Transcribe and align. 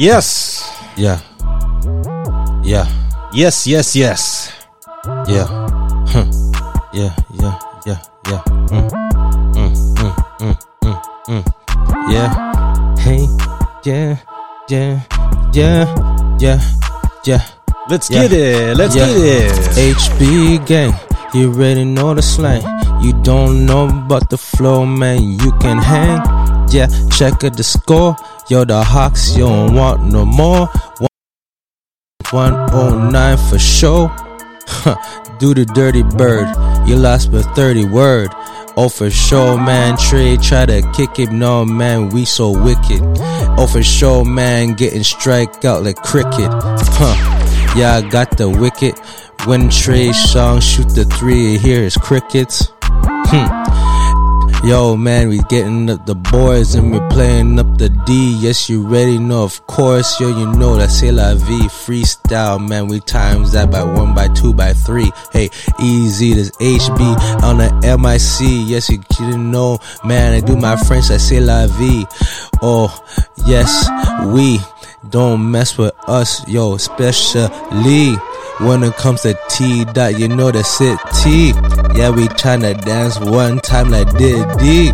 Yes. 0.00 0.64
Yeah. 0.96 1.20
Yeah. 2.64 2.88
Yes, 3.36 3.66
yes, 3.68 3.92
yes. 3.92 4.48
Yeah. 5.28 5.44
Huh. 6.08 6.24
Yeah, 6.96 7.12
yeah, 7.36 7.54
yeah, 7.84 8.00
yeah. 8.24 8.40
Mm. 8.72 8.88
Mm, 9.52 9.72
mm, 10.00 10.12
mm, 10.40 10.56
mm, 10.80 10.96
mm. 11.28 11.42
Yeah. 12.08 12.32
Hey. 12.96 13.28
Yeah. 13.84 14.16
Yeah. 14.72 15.04
Yeah. 15.52 15.84
Yeah. 16.40 16.60
Yeah. 17.28 17.42
Let's 17.92 18.08
Yeah. 18.08 18.24
get 18.24 18.32
it. 18.32 18.76
Let's 18.80 18.96
Yeah. 18.96 19.04
get 19.04 19.20
it. 19.20 19.52
HB 19.76 20.64
gang, 20.64 20.96
you 21.36 21.52
already 21.52 21.84
know 21.84 22.14
the 22.16 22.22
slang. 22.24 22.64
You 23.04 23.12
don't 23.20 23.66
know 23.68 23.84
about 23.88 24.32
the 24.32 24.38
flow, 24.40 24.86
man. 24.88 25.36
You 25.36 25.52
can 25.60 25.76
hang. 25.76 26.24
Yeah, 26.72 26.86
check 27.10 27.42
out 27.44 27.56
the 27.58 27.64
score. 27.66 28.16
Yo, 28.50 28.64
the 28.64 28.82
Hawks, 28.82 29.36
you 29.36 29.44
don't 29.46 29.76
want 29.76 30.02
no 30.10 30.26
more. 30.26 30.66
109 32.32 33.36
for 33.48 33.58
sure. 33.60 34.08
Do 35.38 35.54
the 35.54 35.64
dirty 35.64 36.02
bird. 36.02 36.48
You 36.84 36.96
lost 36.96 37.30
by 37.30 37.42
30 37.42 37.84
word. 37.84 38.30
Oh, 38.76 38.88
for 38.88 39.08
sure, 39.08 39.56
man. 39.56 39.96
Trade 39.96 40.42
try 40.42 40.66
to 40.66 40.82
kick 40.90 41.20
it. 41.20 41.30
No, 41.30 41.64
man, 41.64 42.08
we 42.08 42.24
so 42.24 42.50
wicked. 42.50 43.00
Oh, 43.56 43.68
for 43.70 43.84
sure, 43.84 44.24
man. 44.24 44.74
Getting 44.74 45.04
strike 45.04 45.64
out 45.64 45.84
like 45.84 46.02
cricket. 46.02 46.50
Huh. 46.50 47.76
Yeah, 47.78 47.94
I 47.98 48.08
got 48.08 48.36
the 48.36 48.50
wicket. 48.50 48.98
When 49.46 49.70
Trey 49.70 50.10
song 50.10 50.58
shoot 50.58 50.88
the 50.88 51.04
three, 51.04 51.56
here 51.56 51.84
is 51.84 51.96
crickets. 51.96 52.72
Hmm. 52.82 53.79
Yo, 54.62 54.94
man, 54.94 55.28
we 55.30 55.38
getting 55.48 55.88
up 55.88 56.04
the 56.04 56.14
boys 56.14 56.74
and 56.74 56.92
we're 56.92 57.08
playing 57.08 57.58
up 57.58 57.78
the 57.78 57.88
D. 58.04 58.36
Yes, 58.40 58.68
you 58.68 58.86
ready? 58.86 59.16
know, 59.16 59.42
of 59.42 59.66
course. 59.66 60.20
Yo, 60.20 60.28
you 60.28 60.52
know 60.52 60.76
that 60.76 60.90
c'est 60.90 61.10
la 61.10 61.34
vie. 61.34 61.66
Freestyle, 61.68 62.60
man. 62.68 62.86
We 62.86 63.00
times 63.00 63.52
that 63.52 63.70
by 63.70 63.82
one, 63.82 64.14
by 64.14 64.28
two, 64.28 64.52
by 64.52 64.74
three. 64.74 65.10
Hey, 65.32 65.48
easy. 65.80 66.34
There's 66.34 66.50
HB 66.52 67.42
on 67.42 67.56
the 67.56 67.70
MIC. 67.96 68.68
Yes, 68.68 68.90
you 68.90 68.98
didn't 69.16 69.50
know, 69.50 69.78
man. 70.04 70.34
I 70.34 70.40
do 70.40 70.56
my 70.56 70.76
French. 70.76 71.10
I 71.10 71.16
say 71.16 71.40
la 71.40 71.66
vie. 71.66 72.04
Oh, 72.60 72.92
yes, 73.46 73.88
we 74.26 74.60
don't 75.08 75.50
mess 75.50 75.78
with 75.78 75.94
us, 76.06 76.46
yo, 76.46 76.74
especially 76.74 78.14
when 78.60 78.82
it 78.82 78.94
comes 78.96 79.22
to 79.22 79.38
T 79.48 79.84
dot, 79.84 80.18
you 80.18 80.28
know 80.28 80.50
the 80.50 80.62
sit 80.62 80.98
T. 81.22 81.48
Yeah, 81.98 82.10
we 82.10 82.28
tryna 82.28 82.80
dance 82.84 83.18
one 83.18 83.60
time 83.60 83.90
like 83.90 84.10
Diddy. 84.16 84.92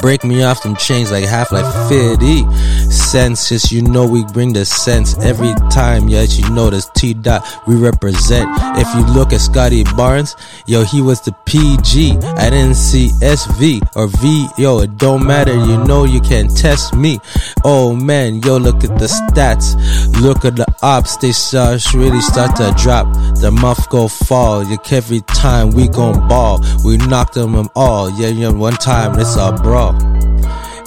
Break 0.00 0.22
me 0.22 0.42
off 0.42 0.62
them 0.62 0.76
chains 0.76 1.10
like 1.10 1.24
half 1.24 1.50
like 1.50 1.64
50 1.88 2.44
cents. 2.90 3.48
Just 3.48 3.72
you 3.72 3.80
know 3.82 4.06
we 4.06 4.24
bring 4.32 4.52
the 4.52 4.64
sense 4.64 5.16
every 5.18 5.54
time. 5.70 6.08
Yes, 6.08 6.38
you 6.38 6.48
know 6.50 6.68
this 6.68 6.90
T 6.94 7.14
dot 7.14 7.46
we 7.66 7.74
represent. 7.74 8.48
If 8.76 8.94
you 8.94 9.14
look 9.14 9.32
at 9.32 9.40
Scottie 9.40 9.84
Barnes, 9.96 10.36
yo, 10.66 10.84
he 10.84 11.00
was 11.00 11.22
the 11.22 11.32
PG. 11.46 12.18
I 12.36 12.50
didn't 12.50 12.74
see 12.74 13.08
SV 13.20 13.80
or 13.96 14.08
V. 14.08 14.48
Yo, 14.58 14.80
it 14.80 14.98
don't 14.98 15.26
matter. 15.26 15.54
You 15.54 15.82
know 15.84 16.04
you 16.04 16.20
can't 16.20 16.54
test 16.54 16.94
me. 16.94 17.18
Oh 17.64 17.94
man, 17.94 18.42
yo, 18.42 18.58
look 18.58 18.84
at 18.84 18.98
the 18.98 19.06
stats. 19.06 19.74
Look 20.20 20.44
at 20.44 20.56
the 20.56 20.66
ops. 20.82 21.16
They 21.16 21.32
start 21.32 21.94
really 21.94 22.20
start 22.20 22.56
to 22.56 22.74
drop. 22.76 23.06
The 23.40 23.50
muff 23.50 23.88
go 23.88 24.08
fall. 24.08 24.64
Like 24.64 24.92
every 24.92 25.22
time 25.22 25.70
we 25.70 25.88
gon' 25.88 26.28
ball, 26.28 26.62
we 26.84 26.98
knock 26.98 27.32
them 27.32 27.68
all. 27.74 28.10
Yeah, 28.20 28.28
yeah. 28.28 28.50
One 28.50 28.74
time 28.74 29.18
it's 29.18 29.36
a 29.36 29.52
brawl. 29.52 29.77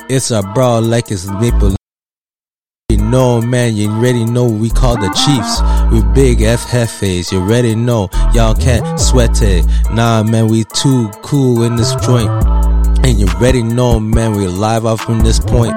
It's 0.10 0.32
a 0.32 0.42
brawl 0.42 0.82
like 0.82 1.12
it's 1.12 1.26
maple. 1.26 1.76
You 2.90 2.98
know, 2.98 3.42
man, 3.42 3.78
you 3.78 3.90
already 3.90 4.26
know 4.26 4.46
we 4.46 4.70
call 4.70 4.98
the 4.98 5.08
Chiefs. 5.16 5.62
We 5.94 6.04
big 6.14 6.42
F 6.42 6.66
Hefes, 6.66 7.32
you 7.32 7.40
already 7.40 7.74
know. 7.74 8.10
Y'all 8.34 8.54
can't 8.54 9.00
sweat 9.00 9.42
it. 9.42 9.66
Nah, 9.94 10.24
man, 10.24 10.48
we 10.48 10.66
too 10.66 11.10
cool 11.22 11.64
in 11.64 11.78
this 11.78 11.96
joint. 12.06 12.30
And 13.06 13.18
you 13.18 13.28
already 13.28 13.64
know, 13.64 13.98
man, 13.98 14.34
we 14.34 14.46
live 14.48 14.86
off 14.86 15.00
from 15.00 15.20
this 15.20 15.40
point. 15.40 15.74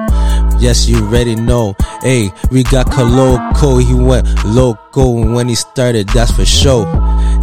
Yes, 0.59 0.87
you 0.89 0.97
already 0.97 1.35
know. 1.35 1.73
Hey, 2.01 2.31
we 2.51 2.63
got 2.63 2.87
Koloko, 2.87 3.81
he 3.81 3.93
went 3.93 4.27
loco 4.43 5.33
when 5.33 5.47
he 5.47 5.55
started, 5.55 6.09
that's 6.09 6.31
for 6.31 6.45
sure. 6.45 6.85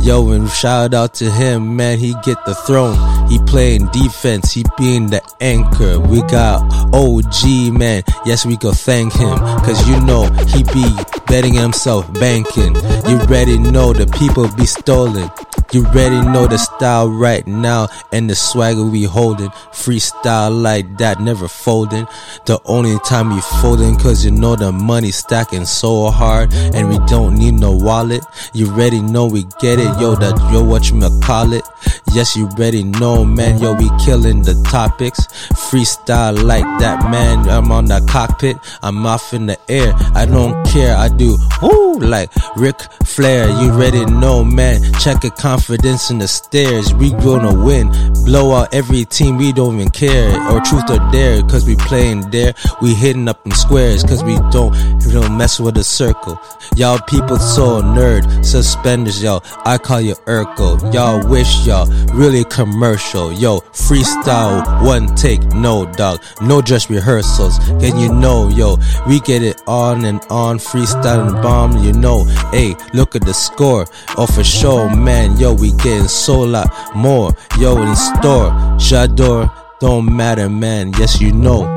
Yo, 0.03 0.31
and 0.31 0.51
shout 0.51 0.95
out 0.95 1.15
to 1.15 1.31
him, 1.31 1.77
man, 1.77 1.97
he 1.97 2.13
get 2.25 2.45
the 2.45 2.55
throne. 2.67 2.97
He 3.29 3.39
playing 3.47 3.87
defense, 3.93 4.53
he 4.53 4.65
being 4.77 5.07
the 5.07 5.23
anchor. 5.41 6.01
We 6.01 6.23
got 6.23 6.61
OG, 6.93 7.73
man, 7.73 8.03
yes, 8.27 8.45
we 8.45 8.57
go 8.57 8.73
thank 8.73 9.13
him. 9.13 9.39
Cause 9.39 9.89
you 9.89 10.01
know, 10.01 10.25
he 10.49 10.65
be 10.65 10.85
betting 11.29 11.55
himself, 11.55 12.13
banking. 12.15 12.75
You 12.75 13.21
already 13.21 13.59
know 13.59 13.93
the 13.93 14.07
people 14.19 14.49
be 14.57 14.67
stolen. 14.67 15.31
You 15.73 15.87
already 15.87 16.21
know 16.21 16.47
the 16.47 16.59
style 16.59 17.09
right 17.09 17.47
now 17.47 17.89
and 18.13 18.29
the 18.29 18.35
swagger 18.35 18.85
we 18.85 19.05
holding. 19.05 19.49
Freestyle 19.73 20.63
like 20.63 20.99
that, 20.99 21.19
never 21.19 21.49
folding. 21.49 22.07
The 22.45 22.61
only 22.67 22.99
time 23.07 23.35
we 23.35 23.41
folding 23.63 23.97
cause 23.97 24.23
you 24.23 24.33
know 24.33 24.55
the 24.55 24.71
money 24.71 25.11
stacking 25.11 25.65
so 25.65 26.11
hard 26.11 26.53
and 26.53 26.91
we 26.91 26.99
don't 27.07 27.39
need 27.39 27.55
no 27.55 27.73
wallet. 27.73 28.23
You 28.53 28.71
already 28.71 29.01
know 29.01 29.27
we 29.27 29.45
get 29.61 29.79
it, 29.79 29.99
yo, 29.99 30.15
that 30.17 30.37
yo 30.53 30.63
what 30.63 30.91
you 30.91 31.01
call 31.23 31.55
it. 31.55 31.65
Yes, 32.13 32.37
you 32.37 32.47
already 32.49 32.85
know, 32.85 33.25
man, 33.25 33.59
yo, 33.59 33.73
we 33.73 33.89
killing 34.05 34.43
the 34.43 34.53
topics. 34.71 35.27
Freestyle 35.71 36.43
like 36.45 36.65
that, 36.81 37.11
man. 37.11 37.49
I'm 37.49 37.73
on 37.73 37.87
the 37.87 38.07
cockpit, 38.11 38.59
I'm 38.83 39.07
off 39.07 39.33
in 39.33 39.47
the 39.47 39.59
air. 39.71 39.95
I 40.15 40.27
don't 40.27 40.63
care, 40.67 40.95
I 40.95 41.09
do 41.09 41.39
woo 41.63 41.99
like 41.99 42.31
Ric 42.57 42.79
Flair. 43.07 43.49
You 43.49 43.71
already 43.73 44.05
know, 44.05 44.45
man. 44.45 44.93
Check 45.01 45.25
it, 45.25 45.37
confidence 45.63 46.11
in 46.11 46.19
the 46.19 46.27
stairs. 46.27 46.93
We 46.93 47.11
gonna 47.11 47.55
win, 47.65 47.89
blow 48.25 48.53
out 48.53 48.75
every 48.75 49.05
team. 49.05 49.37
We 49.37 49.53
don't 49.53 49.77
even 49.77 49.91
care, 49.91 50.31
or 50.51 50.61
truth 50.61 50.91
or 50.91 50.99
dare, 51.13 51.41
cause 51.43 51.65
we 51.65 51.77
playing 51.77 52.31
there. 52.31 52.53
We 52.81 52.95
hitting 52.95 53.29
up 53.29 53.47
in 53.47 53.53
squares, 53.53 54.03
cause 54.03 54.25
we 54.25 54.35
don't 54.51 54.73
we 55.07 55.13
don't 55.13 55.37
mess 55.37 55.61
with 55.61 55.77
the 55.77 55.85
circle. 55.85 56.41
Y'all 56.75 56.99
people 57.07 57.39
so 57.39 57.81
nerd, 57.81 58.45
suspenders, 58.45 59.23
yo. 59.23 59.41
I 59.65 59.79
call 59.79 60.01
you 60.01 60.15
Urkel. 60.27 60.93
Y'all 60.93 61.25
wish 61.29 61.65
y'all 61.65 61.87
really 62.13 62.45
commercial, 62.45 63.33
yo. 63.33 63.61
Freestyle, 63.73 64.85
one 64.85 65.15
take, 65.15 65.43
no 65.55 65.87
dog, 65.93 66.21
no 66.41 66.61
dress 66.61 66.91
rehearsals. 66.91 67.59
Can 67.81 67.99
you 67.99 68.13
know, 68.13 68.49
yo? 68.49 68.79
We 69.07 69.21
get 69.21 69.45
it 69.45 69.63
on 69.69 70.05
and 70.05 70.21
on, 70.29 70.59
freestyle 70.59 71.29
and 71.29 71.41
bomb. 71.41 71.85
You 71.85 71.93
know, 71.93 72.25
hey, 72.51 72.75
look 72.93 73.15
at 73.15 73.25
the 73.25 73.35
score. 73.35 73.87
Oh, 74.17 74.27
for 74.27 74.43
sure, 74.43 74.95
man, 74.95 75.37
yo, 75.37 75.52
we 75.55 75.73
getting 75.73 76.09
so 76.09 76.41
lot 76.41 76.69
more, 76.95 77.33
yo, 77.59 77.81
in 77.83 77.95
store. 77.97 78.51
J'adore, 78.79 79.51
don't 79.81 80.15
matter, 80.15 80.49
man. 80.49 80.93
Yes, 80.99 81.21
you 81.21 81.33
know. 81.33 81.69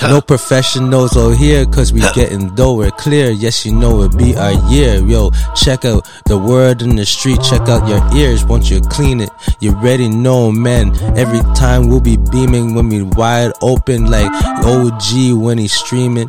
No 0.00 0.20
professionals 0.20 1.16
over 1.16 1.34
here, 1.34 1.66
cause 1.66 1.92
we 1.92 2.00
getting 2.14 2.54
dough, 2.54 2.74
we're 2.74 2.90
clear. 2.90 3.30
Yes, 3.30 3.64
you 3.66 3.74
know 3.74 4.02
it 4.02 4.16
be 4.16 4.34
our 4.34 4.52
year. 4.70 4.96
Yo, 5.04 5.30
check 5.54 5.84
out 5.84 6.08
the 6.24 6.36
word 6.36 6.82
in 6.82 6.96
the 6.96 7.04
street, 7.04 7.38
check 7.42 7.68
out 7.68 7.86
your 7.86 8.02
ears 8.16 8.44
once 8.44 8.70
you 8.70 8.80
clean 8.80 9.20
it. 9.20 9.30
You 9.60 9.72
ready 9.80 10.08
know, 10.08 10.50
man. 10.50 10.96
Every 11.16 11.40
time 11.54 11.88
we'll 11.88 12.00
be 12.00 12.16
beaming 12.16 12.74
when 12.74 12.88
we 12.88 13.02
wide 13.02 13.52
open, 13.60 14.10
like 14.10 14.30
OG 14.64 15.34
when 15.38 15.58
he's 15.58 15.74
streaming. 15.74 16.28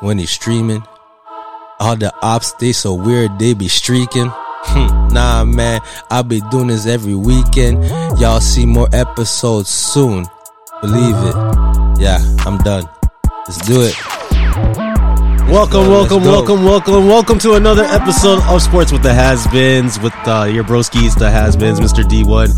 When 0.00 0.18
he's 0.18 0.30
streaming. 0.30 0.82
All 1.80 1.96
the 1.96 2.12
ops, 2.20 2.52
they 2.60 2.72
so 2.72 2.92
weird, 2.92 3.38
they 3.38 3.54
be 3.54 3.66
streaking. 3.66 4.30
Hmm, 4.30 5.08
nah, 5.14 5.44
man, 5.44 5.80
I'll 6.10 6.22
be 6.22 6.42
doing 6.50 6.66
this 6.66 6.84
every 6.86 7.14
weekend. 7.14 7.84
Y'all 8.20 8.40
see 8.40 8.66
more 8.66 8.88
episodes 8.92 9.70
soon. 9.70 10.26
Believe 10.82 11.16
it. 11.16 11.34
Yeah, 11.98 12.18
I'm 12.40 12.58
done. 12.58 12.84
Let's 13.48 13.66
do 13.66 13.80
it. 13.80 13.96
Welcome, 15.48 15.88
welcome, 15.88 16.22
welcome, 16.22 16.64
welcome, 16.64 17.06
welcome 17.06 17.38
to 17.40 17.54
another 17.54 17.84
episode 17.84 18.42
of 18.42 18.60
Sports 18.60 18.92
with 18.92 19.02
the 19.02 19.14
Has-Beens 19.14 19.98
with 20.00 20.14
uh, 20.26 20.44
your 20.44 20.64
broskies, 20.64 21.18
the 21.18 21.30
Has-Beens, 21.30 21.80
Mr. 21.80 22.04
D1, 22.04 22.50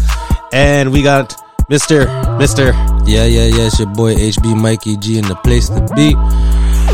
and 0.52 0.90
we 0.90 1.00
got 1.00 1.30
Mr. 1.70 2.06
Mr. 2.38 2.72
Yeah, 3.06 3.24
yeah, 3.24 3.44
yeah. 3.44 3.66
It's 3.66 3.78
your 3.78 3.88
boy 3.88 4.14
HB 4.16 4.60
Mikey 4.60 4.96
G 4.96 5.18
in 5.18 5.24
the 5.24 5.36
place 5.36 5.68
to 5.68 5.80
be. 5.94 6.14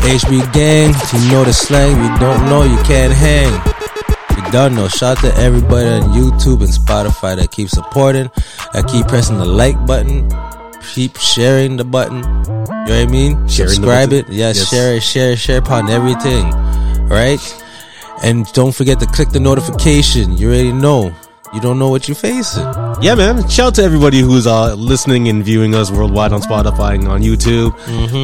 HB 0.01 0.53
gang, 0.53 0.93
you 1.13 1.31
know 1.31 1.43
the 1.43 1.53
slang. 1.53 1.91
You 2.03 2.19
don't 2.19 2.45
know, 2.49 2.63
you 2.63 2.77
can't 2.83 3.13
hang. 3.13 3.51
You 4.37 4.51
don't 4.51 4.75
know. 4.75 4.87
Shout 4.87 5.17
out 5.17 5.23
to 5.23 5.35
everybody 5.41 5.87
on 5.87 6.01
YouTube 6.13 6.61
and 6.61 6.69
Spotify 6.69 7.35
that 7.35 7.51
keep 7.51 7.69
supporting, 7.69 8.29
that 8.73 8.87
keep 8.87 9.07
pressing 9.07 9.37
the 9.37 9.45
like 9.45 9.75
button, 9.85 10.29
keep 10.93 11.17
sharing 11.17 11.77
the 11.77 11.83
button. 11.83 12.17
You 12.17 12.23
know 12.23 12.85
what 12.85 12.91
I 12.91 13.05
mean? 13.05 13.47
Sharing 13.47 13.71
Subscribe 13.73 14.13
it. 14.13 14.27
Yeah, 14.29 14.47
Yes. 14.47 14.69
share 14.69 14.95
it, 14.95 15.03
share, 15.03 15.31
it, 15.33 15.37
share 15.39 15.59
upon 15.59 15.89
everything. 15.89 16.49
Right? 17.07 17.39
And 18.23 18.45
don't 18.53 18.73
forget 18.73 18.99
to 18.99 19.05
click 19.05 19.29
the 19.29 19.39
notification. 19.39 20.37
You 20.37 20.47
already 20.49 20.71
know. 20.73 21.13
You 21.53 21.59
don't 21.61 21.79
know 21.79 21.89
what 21.89 22.07
you're 22.07 22.15
facing. 22.15 22.63
Yeah, 23.01 23.15
man. 23.15 23.47
Shout 23.49 23.67
out 23.67 23.75
to 23.75 23.83
everybody 23.83 24.19
who's 24.19 24.45
uh, 24.47 24.75
listening 24.75 25.27
and 25.29 25.43
viewing 25.43 25.73
us 25.75 25.91
worldwide 25.91 26.31
on 26.33 26.41
Spotify 26.41 26.95
and 26.95 27.07
on 27.07 27.21
YouTube. 27.21 27.75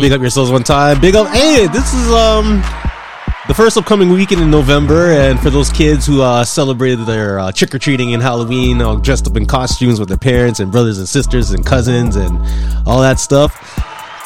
Big 0.02 0.12
up 0.12 0.22
yourselves 0.22 0.52
one 0.52 0.64
time. 0.64 1.02
Big 1.02 1.16
up. 1.16 1.28
Hey, 1.28 1.68
this 1.68 1.94
is 1.94 2.12
um 2.12 2.62
the 3.48 3.54
first 3.54 3.78
upcoming 3.78 4.10
weekend 4.10 4.42
in 4.42 4.50
November, 4.50 5.12
and 5.12 5.40
for 5.40 5.52
those 5.52 5.72
kids 5.72 6.06
who 6.06 6.22
uh, 6.22 6.44
celebrated 6.44 7.06
their 7.06 7.40
uh, 7.40 7.52
trick 7.52 7.76
or 7.76 7.80
treating 7.80 8.14
and 8.16 8.24
Halloween, 8.24 8.82
all 8.82 8.98
dressed 8.98 9.28
up 9.28 9.38
in 9.38 9.46
costumes 9.46 10.00
with 10.00 10.10
their 10.10 10.18
parents 10.18 10.60
and 10.60 10.72
brothers 10.72 10.98
and 10.98 11.08
sisters 11.08 11.52
and 11.52 11.64
cousins 11.64 12.16
and 12.16 12.38
all 12.88 13.02
that 13.02 13.20
stuff. 13.20 13.54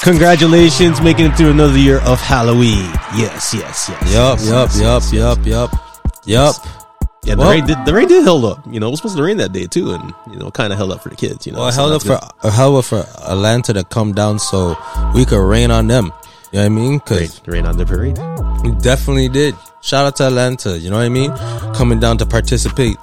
Congratulations, 0.03 1.01
making 1.01 1.25
it 1.25 1.35
through 1.35 1.51
another 1.51 1.77
year 1.77 1.99
of 2.03 2.21
Halloween. 2.21 2.89
Yes, 3.17 3.53
yes, 3.53 3.89
yes. 3.89 4.13
Yup, 4.13 4.39
yes, 4.39 4.47
yup, 4.47 4.69
yes, 4.69 4.81
yup, 4.81 5.37
yes, 5.39 5.45
yup, 5.45 5.45
yup, 5.45 6.55
yup. 6.55 6.78
Yeah, 7.23 7.35
the 7.35 7.41
Well- 7.41 7.51
rain 7.51 7.65
did. 7.65 7.77
The 7.85 7.93
rain 7.93 8.07
did 8.07 8.23
hold 8.25 8.45
up. 8.45 8.59
You 8.71 8.79
know, 8.79 8.87
it 8.87 8.91
was 8.91 8.99
supposed 8.99 9.17
to 9.17 9.23
rain 9.23 9.37
that 9.37 9.51
day 9.51 9.65
too, 9.67 9.91
and 9.93 10.13
you 10.31 10.37
know, 10.39 10.49
kind 10.51 10.71
of 10.71 10.77
held 10.79 10.91
up 10.91 11.03
for 11.03 11.09
the 11.09 11.15
kids. 11.15 11.45
You 11.45 11.51
know, 11.53 11.59
Well, 11.59 11.71
so 11.71 11.81
held 11.81 11.93
up 11.93 12.01
that's 12.03 12.41
for 12.41 12.49
held 12.49 12.77
up 12.77 12.85
for 12.85 13.05
Atlanta 13.29 13.73
to 13.73 13.83
come 13.83 14.13
down 14.13 14.39
so 14.39 14.77
we 15.13 15.25
could 15.25 15.39
rain 15.45 15.69
on 15.71 15.87
them. 15.87 16.11
You 16.51 16.59
know 16.59 16.61
what 16.61 16.65
I 16.65 16.69
mean? 16.69 17.01
good. 17.05 17.19
rain, 17.21 17.29
rain 17.45 17.65
on 17.67 17.77
the 17.77 17.85
parade. 17.85 18.17
we 18.63 18.71
definitely 18.81 19.29
did. 19.29 19.55
Shout 19.81 20.05
out 20.05 20.15
to 20.17 20.27
Atlanta. 20.27 20.77
You 20.79 20.89
know 20.89 20.97
what 20.97 21.05
I 21.05 21.09
mean? 21.09 21.31
Coming 21.75 21.99
down 21.99 22.17
to 22.19 22.25
participate. 22.25 22.97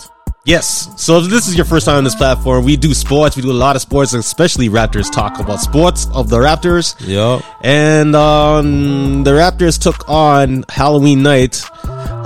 Yes. 0.44 0.88
So 0.96 1.18
if 1.18 1.28
this 1.28 1.48
is 1.48 1.56
your 1.56 1.64
first 1.64 1.86
time 1.86 1.96
on 1.96 2.04
this 2.04 2.14
platform, 2.14 2.64
we 2.64 2.76
do 2.76 2.94
sports. 2.94 3.34
We 3.34 3.42
do 3.42 3.50
a 3.50 3.52
lot 3.52 3.74
of 3.74 3.82
sports, 3.82 4.12
especially 4.14 4.68
Raptors 4.68 5.10
talk 5.12 5.40
about 5.40 5.60
sports 5.60 6.06
of 6.14 6.28
the 6.28 6.36
Raptors. 6.38 6.94
Yup. 7.06 7.42
And 7.62 8.14
um, 8.14 9.24
the 9.24 9.32
Raptors 9.32 9.76
took 9.80 10.08
on 10.08 10.64
Halloween 10.68 11.22
night 11.24 11.62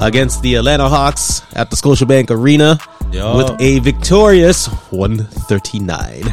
against 0.01 0.43
the 0.43 0.55
Atlanta 0.57 0.89
Hawks 0.89 1.43
at 1.55 1.71
the 1.71 1.77
Scotiabank 1.77 2.31
Arena 2.31 2.79
Yup. 3.13 3.37
with 3.37 3.61
a 3.61 3.79
victorious 3.81 4.67
139 4.91 6.25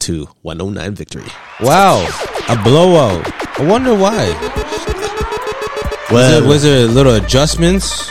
to 0.00 0.26
109 0.42 0.94
victory. 0.94 1.24
Wow, 1.60 2.06
a 2.48 2.56
blowout. 2.62 3.24
I 3.58 3.64
wonder 3.66 3.94
why. 3.94 4.26
Was 6.10 6.12
Well, 6.12 6.40
there, 6.40 6.48
was 6.48 6.62
there 6.62 6.86
little 6.86 7.14
adjustments? 7.14 8.10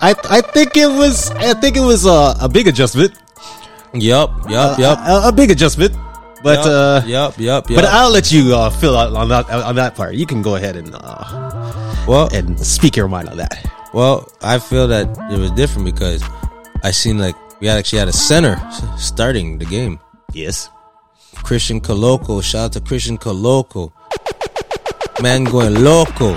I 0.00 0.14
I 0.30 0.40
think 0.40 0.76
it 0.76 0.86
was 0.88 1.30
I 1.32 1.54
think 1.54 1.76
it 1.76 1.80
was 1.86 2.06
a, 2.06 2.34
a 2.40 2.48
big 2.48 2.66
adjustment. 2.68 3.14
Yup, 3.94 4.30
yup, 4.48 4.78
yup. 4.78 4.98
A, 5.00 5.28
a 5.28 5.32
big 5.32 5.50
adjustment. 5.50 5.94
But 6.42 6.66
uh 6.66 7.02
yup, 7.06 7.38
yup, 7.38 7.68
yup. 7.70 7.76
But 7.80 7.84
I'll 7.84 8.10
let 8.10 8.30
you 8.30 8.54
uh, 8.54 8.70
fill 8.70 8.96
out 8.96 9.12
on 9.14 9.28
that 9.30 9.50
on 9.50 9.74
that 9.76 9.94
part. 9.96 10.14
You 10.14 10.26
can 10.26 10.42
go 10.42 10.54
ahead 10.56 10.76
and 10.76 10.94
uh, 10.94 12.04
well, 12.06 12.28
and 12.32 12.58
speak 12.58 12.96
your 12.96 13.08
mind 13.08 13.28
on 13.28 13.36
that. 13.38 13.58
Well, 13.94 14.28
I 14.42 14.58
feel 14.58 14.86
that 14.88 15.08
it 15.32 15.38
was 15.38 15.50
different 15.52 15.86
because 15.86 16.22
I 16.84 16.90
seen 16.90 17.18
like 17.18 17.34
we 17.60 17.68
actually 17.68 17.98
had 18.00 18.08
a 18.08 18.12
center 18.12 18.60
starting 18.96 19.58
the 19.58 19.64
game. 19.64 19.98
Yes. 20.32 20.68
Christian 21.36 21.80
Koloko, 21.80 22.42
shout 22.42 22.64
out 22.66 22.72
to 22.74 22.80
Christian 22.80 23.16
Koloko. 23.18 23.92
Man 25.22 25.44
going 25.44 25.82
loco. 25.82 26.34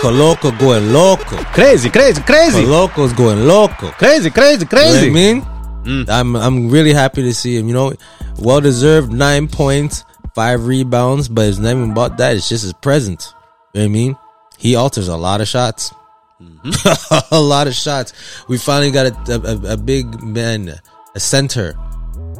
Koloko 0.00 0.58
going 0.58 0.92
loco. 0.92 1.36
Crazy, 1.52 1.90
crazy, 1.90 2.22
crazy, 2.22 2.62
Koloko's 2.64 3.12
going 3.12 3.46
loco. 3.46 3.90
crazy, 3.92 4.30
crazy, 4.30 4.66
You 4.70 4.76
know 4.76 4.84
what 4.84 5.00
crazy. 5.00 5.06
I 5.08 5.10
mean? 5.10 5.42
Mm. 5.84 6.08
I'm 6.08 6.36
I'm 6.36 6.70
really 6.70 6.92
happy 6.92 7.22
to 7.22 7.34
see 7.34 7.56
him. 7.56 7.68
You 7.68 7.74
know, 7.74 7.92
well 8.38 8.60
deserved 8.60 9.12
nine 9.12 9.46
points, 9.48 10.04
five 10.34 10.66
rebounds, 10.66 11.28
but 11.28 11.46
it's 11.46 11.58
not 11.58 11.70
even 11.70 11.90
about 11.92 12.16
that. 12.18 12.36
It's 12.36 12.48
just 12.48 12.64
his 12.64 12.72
presence. 12.72 13.34
You 13.74 13.80
know 13.80 13.84
what 13.86 13.90
I 13.90 13.92
mean? 13.92 14.16
He 14.58 14.74
alters 14.76 15.08
a 15.08 15.16
lot 15.16 15.40
of 15.40 15.48
shots. 15.48 15.92
a 17.30 17.40
lot 17.40 17.66
of 17.66 17.74
shots. 17.74 18.12
We 18.48 18.58
finally 18.58 18.90
got 18.90 19.28
a, 19.28 19.34
a, 19.34 19.72
a 19.74 19.76
big 19.76 20.22
man, 20.22 20.80
a 21.14 21.20
center. 21.20 21.74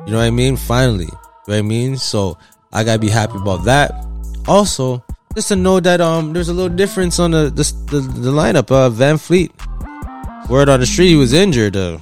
You 0.07 0.13
know 0.13 0.19
what 0.19 0.25
I 0.25 0.31
mean? 0.31 0.57
Finally. 0.57 1.05
You 1.05 1.11
know 1.11 1.55
what 1.55 1.57
I 1.59 1.63
mean? 1.63 1.97
So 1.97 2.39
I 2.73 2.85
gotta 2.85 2.99
be 2.99 3.09
happy 3.09 3.37
about 3.37 3.65
that. 3.65 4.07
Also, 4.49 5.05
just 5.35 5.49
to 5.49 5.57
know 5.57 5.81
that 5.81 6.01
um 6.01 6.33
there's 6.33 6.49
a 6.49 6.55
little 6.55 6.75
difference 6.75 7.19
on 7.19 7.31
the 7.33 7.51
the, 7.51 7.65
the, 7.91 8.01
the 8.01 8.31
lineup. 8.31 8.71
Uh, 8.71 8.91
VanVleet. 8.91 9.51
Word 10.49 10.69
on 10.69 10.81
the 10.81 10.87
street, 10.87 11.09
he 11.11 11.17
was 11.17 11.33
injured. 11.33 11.77
Uh, 11.77 11.99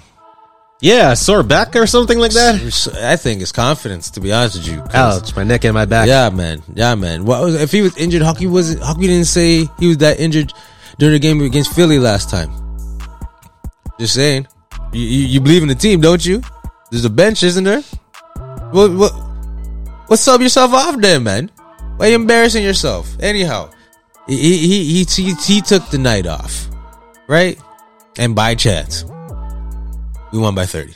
Yeah, 0.80 1.12
sore 1.14 1.42
back 1.42 1.74
or 1.76 1.86
something 1.86 2.18
like 2.18 2.32
that. 2.32 2.54
I 3.02 3.16
think 3.16 3.42
it's 3.42 3.52
confidence, 3.52 4.10
to 4.12 4.20
be 4.20 4.32
honest 4.32 4.56
with 4.56 4.68
you. 4.68 4.82
Ouch, 4.94 5.34
my 5.36 5.42
neck 5.44 5.64
and 5.64 5.74
my 5.74 5.84
back. 5.84 6.06
Yeah, 6.06 6.30
man. 6.30 6.62
Yeah, 6.72 6.94
man. 6.94 7.24
Well, 7.26 7.52
if 7.56 7.72
he 7.72 7.82
was 7.82 7.96
injured, 7.98 8.22
Hockey 8.22 8.46
wasn't. 8.46 8.80
Hockey 8.82 9.08
didn't 9.08 9.26
say 9.26 9.68
he 9.78 9.88
was 9.88 9.98
that 9.98 10.20
injured 10.20 10.52
during 10.98 11.12
the 11.14 11.18
game 11.18 11.40
against 11.40 11.72
Philly 11.74 11.98
last 11.98 12.30
time. 12.30 12.50
Just 13.98 14.14
saying. 14.14 14.46
You, 14.92 15.02
you, 15.02 15.26
you 15.26 15.40
believe 15.40 15.62
in 15.62 15.68
the 15.68 15.74
team, 15.74 16.00
don't 16.00 16.24
you? 16.24 16.42
There's 16.90 17.04
a 17.04 17.10
bench, 17.10 17.42
isn't 17.42 17.64
there? 17.64 17.82
What 18.70 18.92
what? 18.92 19.12
What's 20.06 20.22
sub 20.22 20.40
yourself 20.40 20.72
off 20.72 21.00
then, 21.00 21.22
man? 21.22 21.50
Why 21.96 22.08
you 22.08 22.14
embarrassing 22.14 22.64
yourself? 22.64 23.14
Anyhow, 23.20 23.70
he 24.26 24.36
he 24.36 24.84
he 24.84 25.04
he, 25.04 25.34
he 25.34 25.60
took 25.60 25.86
the 25.90 25.98
night 25.98 26.26
off, 26.26 26.68
right? 27.28 27.58
And 28.18 28.34
by 28.34 28.54
chance, 28.54 29.04
we 30.32 30.38
won 30.38 30.54
by 30.54 30.64
thirty. 30.64 30.94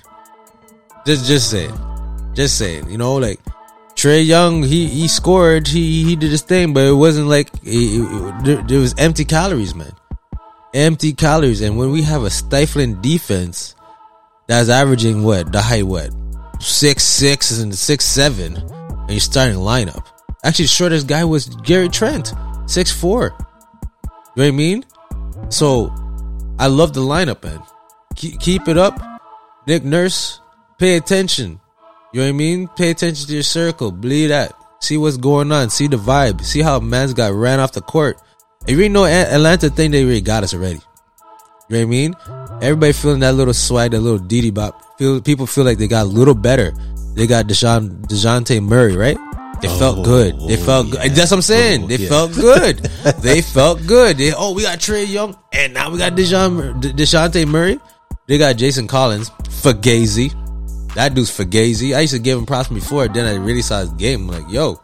Just 1.04 1.26
just 1.26 1.50
saying, 1.50 1.76
just 2.32 2.56
saying. 2.56 2.88
You 2.90 2.96
know, 2.96 3.16
like 3.16 3.40
Trae 4.02 4.26
Young, 4.26 4.64
he 4.64 4.88
he 4.88 5.06
scored, 5.06 5.69
he 5.69 6.02
he 6.02 6.16
did 6.16 6.32
his 6.32 6.43
thing, 6.43 6.75
but 6.75 6.84
it 6.84 6.93
wasn't 6.93 7.28
like 7.28 7.50
it, 7.62 8.66
there, 8.66 8.81
was 8.81 8.96
empty 8.99 9.25
calories, 9.25 9.76
man. 9.76 9.93
Empty 10.75 11.12
calories, 11.12 11.60
and 11.60 11.78
when 11.78 11.93
we 11.93 12.02
have 12.02 12.25
a 12.25 12.31
stifling 12.31 13.00
defense 13.00 13.76
that's 14.49 14.69
averaging 14.69 15.22
what 15.22 15.52
the 15.52 15.62
height 15.62 15.84
what 15.84 16.10
six 16.58 17.04
six 17.04 17.56
and 17.60 17.72
six 17.72 18.04
seven, 18.04 18.56
and 18.56 19.10
you're 19.10 19.20
starting 19.20 19.54
lineup. 19.58 20.04
Actually, 20.43 20.64
the 20.64 20.70
shortest 20.70 21.06
guy 21.06 21.25
was 21.25 21.46
Gary 21.62 21.88
Trent, 21.88 22.34
six 22.66 22.90
four. 22.90 23.26
You 23.26 24.08
know 24.10 24.19
what 24.34 24.46
I 24.46 24.50
mean? 24.50 24.84
So 25.49 25.94
I 26.58 26.66
love 26.66 26.93
the 26.93 27.02
lineup, 27.02 27.44
man. 27.44 27.62
Keep 28.16 28.66
it 28.66 28.76
up, 28.76 29.00
Nick 29.69 29.84
Nurse. 29.84 30.40
Pay 30.76 30.96
attention. 30.96 31.60
You 32.12 32.20
know 32.20 32.26
what 32.26 32.29
I 32.29 32.32
mean? 32.32 32.69
Pay 32.69 32.91
attention 32.91 33.26
to 33.26 33.35
your 33.35 33.43
circle. 33.43 33.91
Believe 33.91 34.29
that. 34.29 34.53
See 34.81 34.97
what's 34.97 35.17
going 35.17 35.50
on. 35.53 35.70
See 35.70 35.87
the 35.87 35.97
vibe. 35.97 36.43
See 36.44 36.61
how 36.61 36.79
man's 36.81 37.14
got 37.14 37.32
ran 37.32 37.61
off 37.61 37.73
the 37.73 37.81
court. 37.81 38.20
And 38.69 38.76
you 38.76 38.88
know 38.88 39.06
Atlanta 39.06 39.70
thing, 39.70 39.91
they 39.91 40.05
really 40.05 40.20
got 40.20 40.44
us 40.44 40.55
already. 40.55 40.81
You 41.69 41.79
know 41.79 41.79
what 41.79 41.82
I 41.82 41.85
mean? 41.87 42.14
Everybody 42.61 42.93
feeling 42.93 43.20
that 43.20 43.35
little 43.35 43.55
swag, 43.55 43.93
that 43.93 44.00
little 44.00 44.19
Diddy 44.19 44.50
bop. 44.50 44.99
Feel 44.99 45.20
people 45.20 45.47
feel 45.47 45.64
like 45.64 45.79
they 45.79 45.88
got 45.88 46.03
a 46.03 46.09
little 46.09 46.35
better. 46.35 46.73
They 47.14 47.26
got 47.26 47.47
Deshaun 47.47 48.02
Dejounte 48.07 48.62
Murray, 48.62 48.97
right? 48.97 49.16
They 49.62 49.69
felt 49.69 49.99
oh, 49.99 50.04
good. 50.04 50.35
They 50.49 50.61
oh, 50.61 50.64
felt 50.64 50.90
good. 50.90 51.00
That's 51.12 51.31
what 51.31 51.38
I'm 51.38 51.42
saying. 51.42 51.85
Oh, 51.85 51.87
They 51.87 51.97
yeah. 51.97 52.09
felt 52.09 52.35
good. 52.35 52.76
they 53.23 53.40
felt 53.40 53.87
good. 53.87 54.19
They 54.19 54.33
oh 54.35 54.52
we 54.52 54.62
got 54.62 54.81
Trae 54.81 55.09
Young 55.09 55.38
and 55.52 55.73
now 55.73 55.90
we 55.90 55.99
got 55.99 56.12
Dejoun 56.14 56.81
De- 56.81 56.92
Deshante 56.92 57.47
Murray. 57.47 57.78
They 58.26 58.38
got 58.38 58.57
Jason 58.57 58.87
Collins, 58.87 59.31
Fugazi. 59.45 60.35
That 60.94 61.14
dude's 61.14 61.30
Fugazi. 61.30 61.96
I 61.96 62.00
used 62.00 62.12
to 62.14 62.18
give 62.18 62.38
him 62.38 62.46
props 62.46 62.68
before. 62.68 63.08
Then 63.08 63.26
I 63.26 63.37
really 63.37 63.62
saw 63.62 63.80
his 63.80 63.90
game. 63.90 64.28
I'm 64.28 64.42
like, 64.42 64.52
yo, 64.52 64.80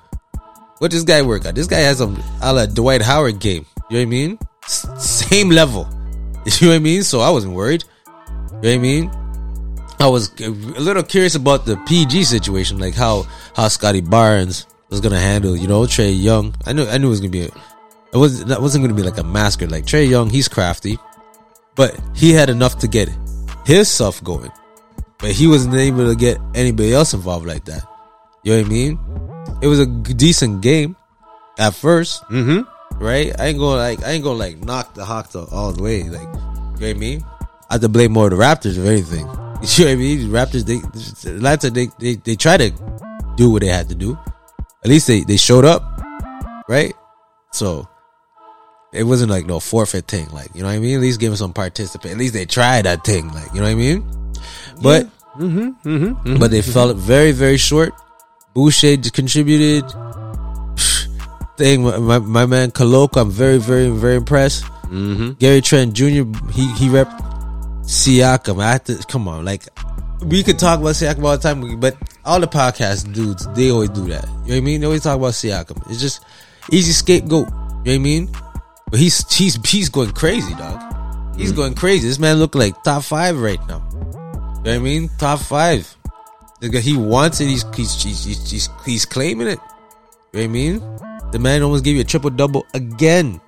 what 0.79 0.91
this 0.91 1.03
guy 1.03 1.23
work 1.23 1.45
at? 1.45 1.55
This 1.55 1.67
guy 1.67 1.81
has 1.81 1.99
some 1.99 2.23
a 2.41 2.53
la 2.53 2.67
Dwight 2.67 3.03
Howard 3.03 3.41
game. 3.41 3.67
You 3.91 3.97
know 3.97 4.01
what 4.01 4.03
I 4.03 4.05
mean? 4.07 4.39
S- 4.65 4.87
same 5.29 5.51
level. 5.51 5.89
You 6.61 6.69
know 6.69 6.73
what 6.73 6.77
I 6.77 6.79
mean? 6.79 7.03
So 7.03 7.21
I 7.21 7.29
wasn't 7.29 7.53
worried. 7.53 7.85
You 8.27 8.53
know 8.53 8.59
what 8.61 8.69
I 8.69 8.79
mean? 8.79 9.11
I 10.01 10.07
was 10.07 10.31
a 10.41 10.49
little 10.49 11.03
curious 11.03 11.35
about 11.35 11.67
the 11.67 11.77
PG 11.87 12.25
situation, 12.25 12.79
like 12.79 12.95
how 12.95 13.27
how 13.55 13.69
Scottie 13.69 14.01
Barnes 14.01 14.67
was 14.89 15.01
gonna 15.01 15.19
handle, 15.19 15.55
you 15.57 15.67
know, 15.69 15.83
Trae 15.83 16.15
Young. 16.19 16.55
I 16.65 16.73
knew 16.73 16.87
I 16.87 16.97
knew 16.97 17.09
it 17.09 17.11
was 17.11 17.21
gonna 17.21 17.33
be. 17.33 17.43
A, 17.43 17.51
it 18.15 18.17
was 18.17 18.45
that 18.47 18.63
wasn't 18.63 18.85
gonna 18.85 18.95
be 18.95 19.03
like 19.03 19.19
a 19.19 19.25
massacre. 19.25 19.67
Like 19.67 19.85
Trae 19.85 20.09
Young, 20.09 20.31
he's 20.31 20.49
crafty, 20.49 20.97
but 21.75 21.99
he 22.15 22.33
had 22.33 22.49
enough 22.49 22.79
to 22.79 22.89
get 22.89 23.11
his 23.67 23.91
stuff 23.91 24.23
going, 24.25 24.51
but 25.19 25.33
he 25.33 25.47
wasn't 25.47 25.75
able 25.75 26.07
to 26.09 26.15
get 26.17 26.39
anybody 26.55 26.93
else 26.93 27.15
involved 27.15 27.47
like 27.47 27.65
that. 27.67 27.83
You 28.43 28.53
know 28.53 28.59
what 28.63 28.67
I 28.67 28.71
mean? 28.71 28.99
It 29.63 29.67
was 29.67 29.81
a 29.81 29.87
decent 29.87 30.61
game 30.63 30.97
at 31.59 31.73
1st 31.73 32.25
Mm-hmm. 32.27 33.03
right? 33.05 33.33
I 33.41 33.47
ain't 33.49 33.59
gonna 33.59 33.77
like 33.77 34.03
I 34.05 34.11
ain't 34.13 34.25
gonna 34.25 34.39
like 34.39 34.59
knock 34.59 34.95
the 34.95 35.05
Hawks 35.05 35.35
all- 35.35 35.73
the 35.73 35.83
way. 35.83 36.05
Like, 36.05 36.23
you 36.23 36.27
know 36.27 36.73
what 36.79 36.83
I 36.85 36.93
mean? 36.95 37.25
I 37.71 37.75
have 37.75 37.81
to 37.83 37.89
blame 37.89 38.13
more 38.13 38.25
of 38.27 38.31
the 38.31 38.37
Raptors 38.37 38.79
if 38.79 38.85
anything. 38.87 39.27
You 39.59 39.87
know 39.87 39.91
what 39.91 39.93
I 39.93 39.95
mean? 39.97 40.31
The 40.31 40.39
Raptors, 40.39 40.65
they 40.65 41.31
Atlanta, 41.31 41.69
they 41.71 41.89
they 41.99 42.15
they 42.15 42.37
try 42.37 42.57
to 42.57 42.71
do 43.37 43.51
what 43.51 43.61
they 43.63 43.67
had 43.67 43.89
to 43.89 43.97
do. 43.97 44.17
At 44.85 44.89
least 44.89 45.09
they 45.09 45.25
they 45.25 45.37
showed 45.37 45.65
up, 45.65 45.83
right? 46.69 46.95
So 47.53 47.89
it 48.93 49.03
wasn't 49.03 49.33
like 49.33 49.47
no 49.47 49.59
forfeit 49.59 50.07
thing. 50.07 50.29
Like 50.31 50.55
you 50.55 50.63
know 50.63 50.69
what 50.69 50.75
I 50.77 50.79
mean? 50.79 50.95
At 50.95 51.01
least 51.01 51.19
give 51.19 51.31
them 51.33 51.37
some 51.37 51.53
participate. 51.53 52.13
At 52.13 52.19
least 52.19 52.35
they 52.35 52.47
tried 52.47 52.83
that 52.85 53.03
thing. 53.05 53.33
Like 53.35 53.53
you 53.53 53.59
know 53.59 53.67
what 53.67 53.73
I 53.73 53.75
mean? 53.75 54.09
But 54.83 55.07
mm-hmm, 55.37 55.59
mm-hmm, 55.59 55.89
mm-hmm. 55.89 56.39
but 56.39 56.51
they 56.51 56.63
fell 56.63 56.93
very 56.95 57.33
very 57.33 57.57
short. 57.57 57.93
Boucher 58.55 58.97
contributed 59.13 59.85
thing. 61.57 61.85
My, 61.85 61.99
my, 61.99 62.19
my 62.19 62.47
man 62.47 62.71
Koloko, 62.71 63.21
I'm 63.21 63.31
very, 63.31 63.59
very, 63.59 63.89
very 63.91 64.17
impressed. 64.17 64.65
Mm-hmm. 64.65 65.33
Gary 65.33 65.61
Trent 65.61 65.93
Jr. 65.93 66.25
He 66.53 66.73
he 66.75 66.89
rep 66.89 67.09
Siakam. 67.83 68.63
I 68.63 68.73
have 68.73 68.85
to 68.85 68.97
come 69.09 69.29
on, 69.29 69.45
like 69.45 69.65
we 70.23 70.43
could 70.43 70.59
talk 70.59 70.81
about 70.81 70.95
Siakam 70.95 71.25
all 71.25 71.37
the 71.37 71.43
time, 71.43 71.79
but 71.79 71.97
all 72.25 72.41
the 72.41 72.49
podcast 72.49 73.13
dudes, 73.13 73.47
they 73.55 73.71
always 73.71 73.91
do 73.91 74.07
that. 74.09 74.25
You 74.25 74.33
know 74.33 74.41
what 74.41 74.55
I 74.57 74.61
mean? 74.61 74.81
They 74.81 74.87
always 74.87 75.03
talk 75.03 75.17
about 75.17 75.33
Siakam. 75.33 75.89
It's 75.91 76.01
just 76.01 76.25
easy 76.73 76.93
scapegoat. 76.93 77.49
You 77.49 77.55
know 77.55 77.77
what 77.85 77.93
I 77.93 77.99
mean? 77.99 78.29
But 78.91 79.01
he's 79.01 79.31
he's 79.33 79.57
he's 79.69 79.89
going 79.89 80.13
crazy, 80.13 80.55
dog. 80.55 81.37
He's 81.37 81.53
mm. 81.53 81.57
going 81.57 81.75
crazy. 81.75 82.09
This 82.09 82.19
man 82.19 82.37
look 82.37 82.55
like 82.55 82.83
top 82.83 83.05
five 83.05 83.39
right 83.41 83.61
now. 83.69 83.81
You 84.59 84.65
know 84.65 84.71
what 84.71 84.77
I 84.77 84.79
mean? 84.79 85.11
Top 85.19 85.39
five. 85.39 85.97
He 86.61 86.97
wants 86.97 87.41
it. 87.41 87.47
He's 87.47 87.65
he's 87.75 88.03
he's 88.03 88.25
he's, 88.25 88.51
he's, 88.51 88.69
he's 88.85 89.07
claiming 89.07 89.47
it. 89.47 89.61
You 90.33 90.41
know 90.41 90.41
what 90.41 90.45
I 90.45 90.47
mean? 90.49 90.99
The 91.31 91.39
man 91.39 91.63
almost 91.63 91.85
gave 91.85 91.95
you 91.95 92.03
a 92.03 92.05
triple 92.05 92.31
double 92.31 92.67
again, 92.75 93.41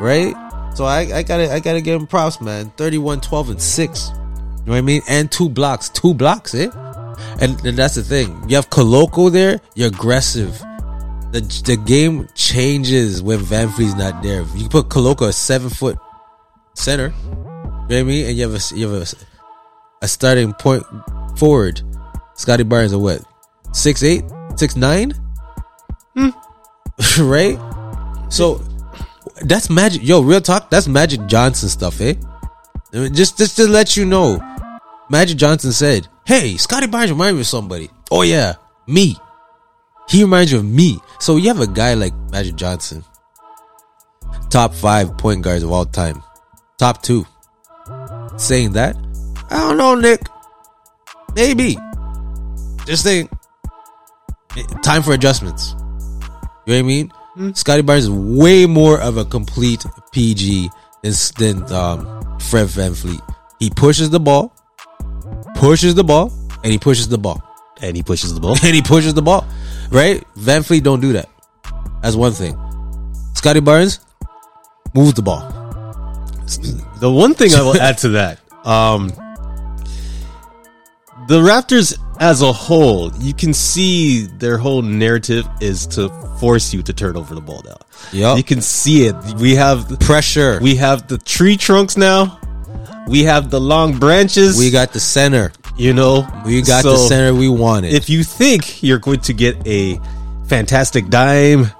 right? 0.00 0.34
So 0.74 0.84
I, 0.84 1.00
I 1.12 1.22
gotta 1.22 1.52
I 1.52 1.60
gotta 1.60 1.80
give 1.80 2.00
him 2.00 2.06
props, 2.06 2.40
man. 2.40 2.70
31, 2.76 3.22
12, 3.22 3.50
and 3.50 3.62
six. 3.62 4.10
You 4.10 4.14
know 4.14 4.72
what 4.72 4.78
I 4.78 4.80
mean? 4.82 5.02
And 5.08 5.32
two 5.32 5.48
blocks, 5.48 5.88
two 5.88 6.14
blocks, 6.14 6.54
eh? 6.54 6.70
And, 7.40 7.64
and 7.64 7.78
that's 7.78 7.94
the 7.94 8.02
thing. 8.02 8.48
You 8.48 8.56
have 8.56 8.68
Koloko 8.70 9.30
there. 9.32 9.60
You're 9.74 9.88
aggressive. 9.88 10.58
The 11.32 11.40
the 11.64 11.76
game 11.76 12.28
changes 12.34 13.22
when 13.22 13.40
VanVleet's 13.40 13.96
not 13.96 14.22
there. 14.22 14.44
You 14.54 14.68
put 14.68 14.88
Koloko 14.88 15.28
a 15.28 15.32
seven 15.32 15.70
foot 15.70 15.98
center. 16.74 17.08
You 17.08 17.34
know 17.34 17.86
what 17.86 17.96
I 17.96 18.02
mean? 18.02 18.26
And 18.26 18.36
you 18.36 18.48
have 18.48 18.54
a 18.54 18.74
you 18.76 18.88
have 18.88 19.02
a, 19.02 19.35
a 20.02 20.08
starting 20.08 20.52
point 20.54 20.84
forward. 21.36 21.82
Scottie 22.34 22.64
Barnes 22.64 22.92
are 22.92 22.98
what? 22.98 23.22
Six 23.72 24.02
eight, 24.02 24.24
six 24.56 24.76
nine, 24.76 25.12
right? 27.18 27.58
So 28.28 28.62
that's 29.42 29.68
magic. 29.70 30.02
Yo, 30.02 30.20
real 30.22 30.40
talk. 30.40 30.70
That's 30.70 30.88
Magic 30.88 31.26
Johnson 31.26 31.68
stuff, 31.68 32.00
eh? 32.00 32.14
I 32.92 32.96
mean, 32.98 33.14
Just 33.14 33.38
just 33.38 33.56
to 33.56 33.68
let 33.68 33.96
you 33.96 34.04
know, 34.04 34.40
Magic 35.10 35.36
Johnson 35.36 35.72
said, 35.72 36.08
"Hey, 36.24 36.56
Scottie 36.56 36.86
Barnes 36.86 37.10
reminds 37.10 37.34
me 37.34 37.40
of 37.40 37.46
somebody." 37.46 37.90
Oh 38.10 38.22
yeah, 38.22 38.54
me. 38.86 39.16
He 40.08 40.22
reminds 40.22 40.52
you 40.52 40.58
of 40.58 40.64
me. 40.64 40.98
So 41.20 41.36
you 41.36 41.48
have 41.48 41.60
a 41.60 41.66
guy 41.66 41.94
like 41.94 42.14
Magic 42.30 42.56
Johnson, 42.56 43.04
top 44.50 44.72
five 44.72 45.16
point 45.18 45.42
guards 45.42 45.62
of 45.62 45.70
all 45.72 45.84
time, 45.84 46.22
top 46.78 47.02
two. 47.02 47.26
Saying 48.36 48.72
that, 48.72 48.96
I 49.50 49.56
don't 49.58 49.76
know, 49.76 49.94
Nick. 49.94 50.20
Maybe. 51.34 51.76
Just. 52.86 53.06
Eh, 53.06 53.24
Time 54.82 55.02
for 55.02 55.12
adjustments. 55.12 55.74
You 55.78 55.78
know 55.78 56.28
what 56.66 56.78
I 56.78 56.82
mean? 56.82 57.12
Scottie 57.54 57.82
Barnes 57.82 58.04
is 58.04 58.10
way 58.10 58.64
more 58.64 58.98
of 59.00 59.18
a 59.18 59.24
complete 59.24 59.84
PG 60.12 60.70
than 61.02 61.12
than 61.38 61.72
um, 61.72 62.38
Fred 62.40 62.66
VanVleet. 62.68 63.20
He 63.60 63.68
pushes 63.70 64.08
the 64.10 64.18
ball, 64.20 64.54
pushes 65.56 65.94
the 65.94 66.04
ball, 66.04 66.32
and 66.64 66.72
he 66.72 66.78
pushes 66.78 67.08
the 67.08 67.18
ball, 67.18 67.42
And 67.82 67.94
he 67.96 68.02
pushes 68.02 68.32
the 68.32 68.40
ball. 68.40 68.52
and 68.64 68.74
he 68.74 68.80
pushes 68.80 69.12
the 69.12 69.20
ball. 69.22 69.44
Right? 69.90 70.24
VanVleet 70.38 70.82
don't 70.82 71.00
do 71.00 71.12
that. 71.12 71.28
That's 72.02 72.16
one 72.16 72.32
thing. 72.32 72.56
Scottie 73.34 73.60
Barnes 73.60 74.00
moves 74.94 75.12
the 75.14 75.22
ball. 75.22 75.40
The 77.00 77.12
one 77.12 77.34
thing 77.34 77.52
I 77.54 77.60
will 77.60 77.78
add 77.80 77.98
to 77.98 78.08
that, 78.10 78.40
um, 78.66 79.12
the 81.28 81.40
Raptors 81.40 81.98
as 82.20 82.40
a 82.42 82.52
whole, 82.52 83.12
you 83.18 83.34
can 83.34 83.52
see 83.52 84.26
their 84.26 84.56
whole 84.58 84.82
narrative 84.82 85.46
is 85.60 85.86
to 85.88 86.08
force 86.40 86.72
you 86.72 86.82
to 86.82 86.92
turn 86.92 87.16
over 87.16 87.34
the 87.34 87.40
ball 87.40 87.62
now. 87.64 87.76
Yup. 88.12 88.38
You 88.38 88.44
can 88.44 88.60
see 88.60 89.06
it. 89.06 89.14
We 89.40 89.54
have 89.56 89.98
Pressure. 90.00 90.58
We 90.62 90.76
have 90.76 91.08
the 91.08 91.18
tree 91.18 91.56
trunks 91.56 91.96
now. 91.96 92.38
We 93.08 93.24
have 93.24 93.50
the 93.50 93.60
long 93.60 93.98
branches. 93.98 94.58
we 94.58 94.70
got 94.70 94.92
the 94.92 95.00
center. 95.00 95.52
you 95.76 95.92
know, 95.92 96.26
We 96.44 96.62
got 96.62 96.82
the 96.84 96.96
center 96.96 97.34
we 97.34 97.48
wanted. 97.48 97.92
If 97.92 98.08
you 98.08 98.24
think 98.24 98.82
you're 98.82 98.98
going 98.98 99.20
to 99.20 99.32
get 99.32 99.56
a 99.66 100.00
fantastic 100.46 101.08
dime, 101.08 101.70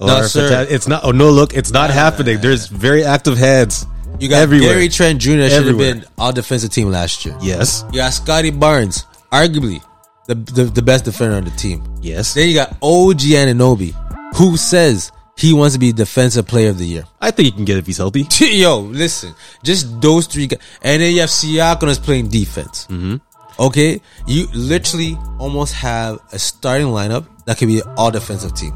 or 0.00 0.06
No, 0.08 0.22
sir. 0.22 0.50
fanta- 0.50 0.70
it's 0.70 0.88
not. 0.88 1.04
Oh 1.04 1.12
no, 1.12 1.30
look, 1.30 1.54
it's 1.54 1.70
not 1.70 1.90
happening. 1.90 2.40
There's 2.40 2.66
very 2.66 3.04
active 3.04 3.36
heads. 3.38 3.86
You 4.20 4.28
got 4.28 4.42
everywhere. 4.42 4.70
Gary 4.74 4.88
Trent 4.88 5.20
Jr. 5.20 5.28
should 5.30 5.40
have 5.40 5.52
Everywhere. 5.52 5.94
been 5.94 6.04
all 6.18 6.32
defensive 6.32 6.70
team 6.70 6.90
last 6.90 7.24
year. 7.26 7.36
Yes, 7.42 7.84
You 7.92 7.98
got 7.98 8.10
Scottie 8.12 8.50
Barnes, 8.50 9.04
arguably 9.32 9.82
the, 10.26 10.34
the 10.34 10.64
the 10.64 10.82
best 10.82 11.04
defender 11.04 11.36
on 11.36 11.44
the 11.44 11.50
team. 11.50 11.82
yes. 12.00 12.34
Then 12.34 12.48
you 12.48 12.54
got 12.54 12.70
OG 12.82 13.20
Anunoby, 13.20 13.92
who 14.36 14.56
says 14.56 15.10
he 15.36 15.52
wants 15.52 15.74
to 15.74 15.80
be 15.80 15.92
defensive 15.92 16.46
player 16.46 16.70
of 16.70 16.78
the 16.78 16.86
year. 16.86 17.04
I 17.20 17.30
think 17.32 17.46
he 17.46 17.52
can 17.52 17.64
get 17.64 17.76
it 17.76 17.80
if 17.80 17.86
he's 17.86 17.98
healthy. 17.98 18.24
Yo, 18.40 18.78
listen, 18.80 19.34
just 19.64 20.00
those 20.00 20.26
three 20.26 20.46
guys, 20.46 20.60
and 20.82 21.02
then 21.02 21.12
you 21.12 21.20
have 21.20 21.30
Siakam 21.30 21.88
is 21.88 21.98
playing 21.98 22.28
defense. 22.28 22.86
Mm-hmm. 22.86 23.16
Okay, 23.58 24.00
you 24.26 24.46
literally 24.54 25.16
almost 25.38 25.74
have 25.74 26.18
a 26.32 26.38
starting 26.38 26.86
lineup 26.88 27.26
that 27.46 27.58
could 27.58 27.68
be 27.68 27.80
an 27.80 27.88
all 27.96 28.10
defensive 28.10 28.54
team. 28.54 28.72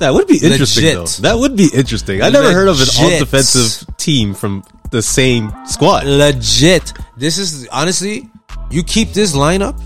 That 0.00 0.12
would 0.12 0.26
be 0.26 0.38
interesting, 0.42 0.84
Legit. 0.84 0.96
though. 0.98 1.22
That 1.28 1.38
would 1.38 1.56
be 1.56 1.68
interesting. 1.72 2.20
I 2.22 2.28
never 2.30 2.52
heard 2.52 2.68
of 2.68 2.80
an 2.80 2.88
all-defensive 3.00 3.96
team 3.96 4.34
from 4.34 4.64
the 4.90 5.00
same 5.02 5.52
squad. 5.66 6.04
Legit, 6.06 6.92
this 7.16 7.38
is 7.38 7.68
honestly, 7.68 8.28
you 8.70 8.82
keep 8.82 9.10
this 9.12 9.34
lineup. 9.36 9.80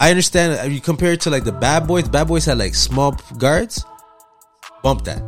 I 0.00 0.10
understand. 0.10 0.58
uh, 0.58 0.64
You 0.64 0.80
compare 0.80 1.12
it 1.12 1.20
to 1.22 1.30
like 1.30 1.44
the 1.44 1.52
bad 1.52 1.86
boys. 1.86 2.08
Bad 2.08 2.26
boys 2.26 2.44
had 2.44 2.58
like 2.58 2.74
small 2.74 3.12
guards. 3.38 3.84
Bump 4.82 5.04
that. 5.04 5.22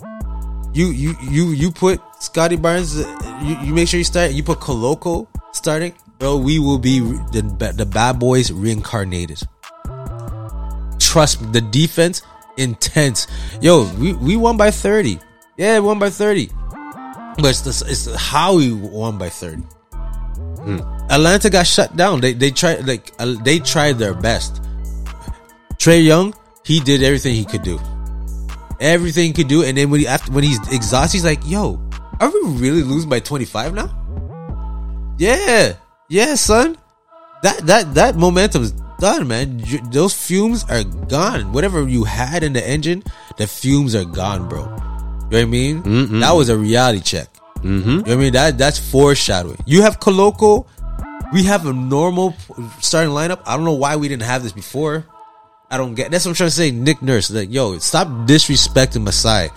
You 0.75 0.89
you 0.91 1.15
you 1.31 1.51
you 1.53 1.71
put 1.71 2.01
Scottie 2.19 2.57
Barnes. 2.57 2.99
uh, 2.99 3.07
You, 3.43 3.57
you 3.69 3.73
make 3.75 3.87
sure 3.87 3.99
you 3.99 4.05
start. 4.05 4.33
You 4.33 4.43
put 4.43 4.59
Koloko 4.59 5.29
starting. 5.53 5.95
Bro, 6.19 6.39
we 6.39 6.59
will 6.59 6.79
be 6.79 6.99
the 6.99 7.73
the 7.77 7.87
bad 7.87 8.19
boys 8.19 8.51
reincarnated. 8.51 9.39
Trust 10.99 11.43
me, 11.43 11.49
the 11.53 11.61
defense 11.61 12.23
intense. 12.57 13.27
Yo, 13.61 13.91
we 13.99 14.13
we 14.15 14.37
won 14.37 14.57
by 14.57 14.71
thirty. 14.71 15.19
Yeah, 15.57 15.79
won 15.81 15.99
by 15.99 16.11
thirty. 16.11 16.51
But 17.37 17.47
it's 17.47 17.61
the, 17.63 17.91
it's 17.91 18.05
the 18.05 18.17
how 18.17 18.57
we 18.57 18.73
won 18.73 19.19
by 19.19 19.29
thirty. 19.29 19.63
Atlanta 21.11 21.51
got 21.51 21.67
shut 21.67 21.97
down. 21.97 22.21
They 22.21 22.33
they 22.33 22.51
tried 22.51 22.87
like 22.87 23.13
uh, 23.19 23.37
they 23.43 23.59
tried 23.59 23.99
their 23.99 24.15
best. 24.15 24.63
Trae 25.77 26.03
Young, 26.03 26.35
he 26.65 26.81
did 26.81 27.03
everything 27.03 27.35
he 27.35 27.45
could 27.45 27.63
do, 27.63 27.79
everything 28.81 29.27
he 29.27 29.33
could 29.33 29.49
do. 29.49 29.63
And 29.63 29.77
then 29.77 29.91
when 29.91 30.01
he 30.01 30.07
after 30.07 30.33
when 30.33 30.45
he's 30.45 30.61
exhausted, 30.73 31.19
he's 31.19 31.25
like, 31.25 31.41
"Yo, 31.45 31.81
are 32.21 32.31
we 32.31 32.41
really 32.57 32.83
losing 32.83 33.11
by 33.11 33.21
twenty 33.21 33.45
five 33.45 33.75
now?" 33.75 33.91
Yeah, 35.19 35.75
yeah, 36.09 36.35
son. 36.37 36.79
That 37.43 37.59
that 37.67 37.95
that 37.95 38.17
momentum's 38.17 38.73
done, 39.05 39.29
man. 39.29 39.61
You- 39.61 39.85
Those 39.93 40.15
fumes 40.17 40.65
are 40.73 40.85
gone. 40.85 41.53
Whatever 41.53 41.85
you 41.89 42.05
had 42.05 42.43
in 42.43 42.53
the 42.57 42.65
engine, 42.67 43.05
the 43.37 43.47
fumes 43.47 43.95
are 43.95 44.05
gone, 44.09 44.49
bro. 44.49 44.65
You 44.65 44.69
know 44.69 45.29
what 45.29 45.37
I 45.41 45.45
mean? 45.45 46.21
That 46.21 46.33
was 46.33 46.49
a 46.49 46.57
reality 46.57 47.01
check. 47.01 47.29
Mm-hmm. 47.61 47.69
You 47.75 47.97
know 47.97 48.03
what 48.03 48.11
I 48.11 48.17
mean? 48.17 48.33
That 48.33 48.59
that's 48.59 48.79
foreshadowing. 48.79 49.59
You 49.67 49.83
have 49.83 50.01
Koloko. 50.01 50.67
We 51.33 51.43
have 51.45 51.67
a 51.67 51.73
normal 51.73 52.35
starting 52.81 53.13
lineup. 53.13 53.41
I 53.47 53.57
don't 53.57 53.65
know 53.65 53.73
why 53.85 53.97
we 53.97 54.07
didn't 54.09 54.23
have 54.29 54.43
this 54.43 54.53
before. 54.53 55.05
I 55.71 55.77
don't 55.79 55.95
get. 55.95 56.11
That's 56.11 56.25
what 56.25 56.31
I'm 56.33 56.37
trying 56.37 56.51
to 56.55 56.55
say. 56.55 56.71
Nick 56.71 57.03
Nurse, 57.03 57.31
like, 57.31 57.51
yo, 57.51 57.79
stop 57.79 58.07
disrespecting 58.29 59.03
Masai. 59.03 59.49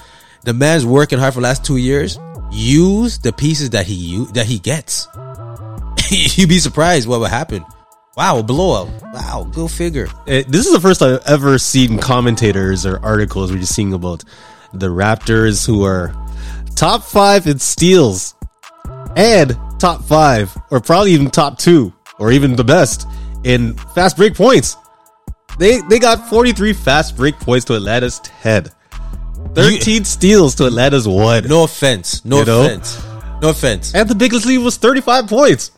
The 0.44 0.54
man's 0.54 0.86
working 0.86 1.20
hard 1.20 1.34
for 1.36 1.42
the 1.42 1.48
last 1.51 1.63
two 1.66 1.77
years. 1.77 2.18
Use 2.51 3.20
the 3.20 3.34
pieces 3.34 3.70
that 3.72 3.86
he 3.86 4.25
that 4.34 4.46
he 4.48 4.58
gets. 4.58 5.08
You'd 6.10 6.50
be 6.50 6.60
surprised 6.60 7.08
what 7.08 7.20
would 7.20 7.30
happen. 7.30 7.63
Wow, 8.17 8.41
blowout. 8.41 8.89
Wow, 9.13 9.47
go 9.53 9.67
figure. 9.67 10.07
Eh, 10.25 10.43
this 10.47 10.65
is 10.65 10.74
the 10.74 10.79
first 10.79 11.03
I've 11.03 11.21
ever 11.27 11.59
seen 11.59 12.00
commentators 12.00 12.83
or 12.83 13.00
articles 13.05 13.51
we're 13.51 13.59
just 13.59 13.75
seeing 13.75 13.93
about 13.93 14.24
the 14.74 14.88
Raptors 14.88 15.67
who 15.67 15.83
are 15.86 16.15
top 16.75 17.03
five 17.03 17.45
in 17.45 17.59
steals 17.59 18.33
and 19.15 19.55
top 19.77 20.03
five, 20.03 20.57
or 20.71 20.79
probably 20.81 21.12
even 21.12 21.29
top 21.29 21.59
two, 21.59 21.93
or 22.17 22.31
even 22.31 22.55
the 22.55 22.63
best 22.63 23.07
in 23.43 23.75
fast 23.93 24.17
break 24.17 24.33
points. 24.33 24.75
They 25.59 25.81
they 25.81 26.00
got 26.00 26.27
43 26.27 26.74
fast 26.74 27.15
break 27.15 27.39
points 27.39 27.65
to 27.65 27.75
Atlanta's 27.75 28.19
10. 28.41 28.65
13 29.53 30.05
steals 30.05 30.55
to 30.55 30.65
Atlanta's 30.65 31.07
1. 31.07 31.47
No 31.47 31.63
offense. 31.65 32.25
No 32.25 32.39
You 32.39 32.45
know? 32.45 32.65
offense. 32.65 33.03
No 33.43 33.50
offense. 33.50 33.93
And 33.93 34.09
the 34.09 34.15
biggest 34.15 34.47
lead 34.47 34.57
was 34.57 34.77
35 34.77 35.27
points. 35.27 35.71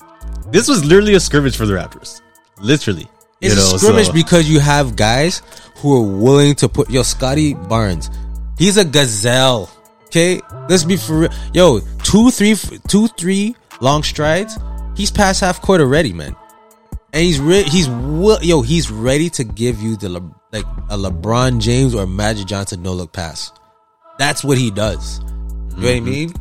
This 0.51 0.69
was 0.69 0.85
literally 0.85 1.15
a 1.15 1.19
scrimmage 1.19 1.55
for 1.57 1.65
the 1.65 1.73
Raptors. 1.73 2.21
Literally. 2.61 3.07
It's 3.41 3.55
You 3.55 3.61
know, 3.61 3.75
a 3.75 3.79
scrimmage 3.79 4.07
so- 4.07 4.13
because 4.13 4.49
you 4.49 4.59
have 4.59 4.95
guys 4.95 5.41
who 5.77 5.95
are 5.95 6.17
willing 6.17 6.55
to 6.55 6.69
put 6.69 6.89
yo 6.89 7.03
Scottie 7.03 7.53
Barnes. 7.53 8.09
He's 8.57 8.77
a 8.77 8.83
gazelle. 8.83 9.69
Okay, 10.07 10.41
let's 10.67 10.83
be 10.83 10.97
for 10.97 11.19
real. 11.19 11.29
Yo, 11.53 11.79
two, 12.03 12.31
three, 12.31 12.55
two, 12.87 13.07
three 13.09 13.55
long 13.79 14.03
strides. 14.03 14.57
He's 14.95 15.11
past 15.11 15.39
half 15.39 15.61
court 15.61 15.79
already, 15.81 16.11
man. 16.11 16.35
And 17.13 17.23
he's 17.23 17.39
re- 17.39 17.63
he's 17.63 17.87
wi- 17.87 18.39
yo 18.41 18.61
he's 18.61 18.91
ready 18.91 19.29
to 19.31 19.43
give 19.43 19.81
you 19.81 19.95
the 19.95 20.09
Le- 20.09 20.35
like 20.51 20.65
a 20.89 20.97
LeBron 20.97 21.59
James 21.61 21.95
or 21.95 22.05
Magic 22.05 22.47
Johnson 22.47 22.83
no 22.83 22.93
look 22.93 23.13
pass. 23.13 23.51
That's 24.17 24.43
what 24.43 24.57
he 24.57 24.69
does. 24.71 25.19
You 25.19 25.25
know 25.25 25.29
what 25.29 25.85
I 25.85 25.99
mm-hmm. 25.99 26.05
mean? 26.05 26.33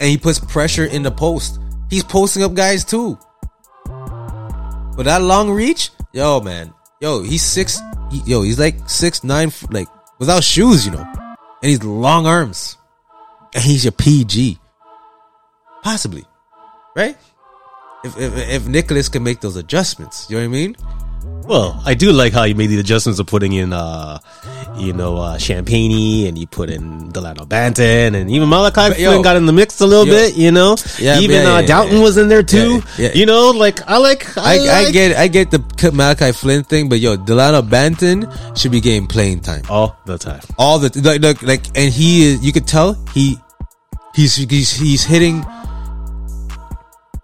And 0.00 0.10
he 0.10 0.18
puts 0.18 0.40
pressure 0.40 0.84
in 0.84 1.02
the 1.02 1.10
post. 1.10 1.60
He's 1.90 2.02
posting 2.02 2.42
up 2.42 2.54
guys 2.54 2.84
too. 2.84 3.18
But 4.98 5.04
that 5.04 5.22
long 5.22 5.48
reach, 5.48 5.92
yo, 6.12 6.40
man, 6.40 6.74
yo, 7.00 7.22
he's 7.22 7.44
six, 7.44 7.80
he, 8.10 8.20
yo, 8.26 8.42
he's 8.42 8.58
like 8.58 8.90
six 8.90 9.22
nine, 9.22 9.52
like 9.70 9.86
without 10.18 10.42
shoes, 10.42 10.84
you 10.84 10.90
know, 10.90 11.06
and 11.62 11.70
he's 11.70 11.84
long 11.84 12.26
arms, 12.26 12.76
and 13.54 13.62
he's 13.62 13.84
your 13.84 13.92
PG, 13.92 14.58
possibly, 15.84 16.24
right? 16.96 17.16
If 18.02 18.18
if, 18.18 18.36
if 18.36 18.66
Nicholas 18.66 19.08
can 19.08 19.22
make 19.22 19.40
those 19.40 19.54
adjustments, 19.54 20.26
you 20.28 20.34
know 20.34 20.42
what 20.42 20.46
I 20.46 20.48
mean? 20.48 20.76
Well, 21.48 21.82
I 21.86 21.94
do 21.94 22.12
like 22.12 22.34
how 22.34 22.44
you 22.44 22.54
made 22.54 22.66
the 22.66 22.78
adjustments 22.78 23.18
of 23.18 23.26
putting 23.26 23.54
in, 23.54 23.72
uh, 23.72 24.18
you 24.76 24.92
know, 24.92 25.16
uh, 25.16 25.38
Champagne 25.38 26.26
and 26.26 26.36
you 26.36 26.46
put 26.46 26.68
in 26.68 27.08
Delano 27.08 27.46
Banton 27.46 28.14
and 28.14 28.30
even 28.30 28.50
Malachi 28.50 29.00
yo, 29.00 29.12
Flynn 29.12 29.22
got 29.22 29.36
in 29.36 29.46
the 29.46 29.52
mix 29.54 29.80
a 29.80 29.86
little 29.86 30.06
yo. 30.06 30.12
bit, 30.12 30.36
you 30.36 30.52
know? 30.52 30.76
Yeah, 30.98 31.18
even 31.18 31.42
yeah, 31.42 31.54
uh, 31.54 31.60
yeah, 31.60 31.66
Dowtin 31.66 31.92
yeah. 31.92 32.02
was 32.02 32.18
in 32.18 32.28
there 32.28 32.42
too. 32.42 32.82
You 32.98 33.24
know, 33.24 33.48
like, 33.50 33.80
I 33.88 33.96
like, 33.96 34.36
I, 34.36 34.58
I, 34.58 34.74
I 34.74 34.90
get 34.90 35.16
I 35.16 35.26
get 35.26 35.50
the 35.50 35.90
Malachi 35.90 36.32
Flynn 36.32 36.64
thing, 36.64 36.90
but 36.90 37.00
yo, 37.00 37.16
Delano 37.16 37.62
Banton 37.62 38.28
should 38.54 38.72
be 38.72 38.82
getting 38.82 39.06
playing 39.06 39.40
time 39.40 39.62
all 39.70 39.98
the 40.04 40.18
time. 40.18 40.42
all 40.58 40.78
the 40.78 40.90
like 41.02 41.22
like, 41.22 41.42
like 41.42 41.66
and 41.78 41.90
he 41.90 42.26
is 42.26 42.44
you 42.44 42.52
could 42.52 42.66
tell 42.66 42.92
he 43.14 43.38
he's 44.14 44.36
he's 44.36 44.70
he's 44.70 45.02
hitting 45.04 45.42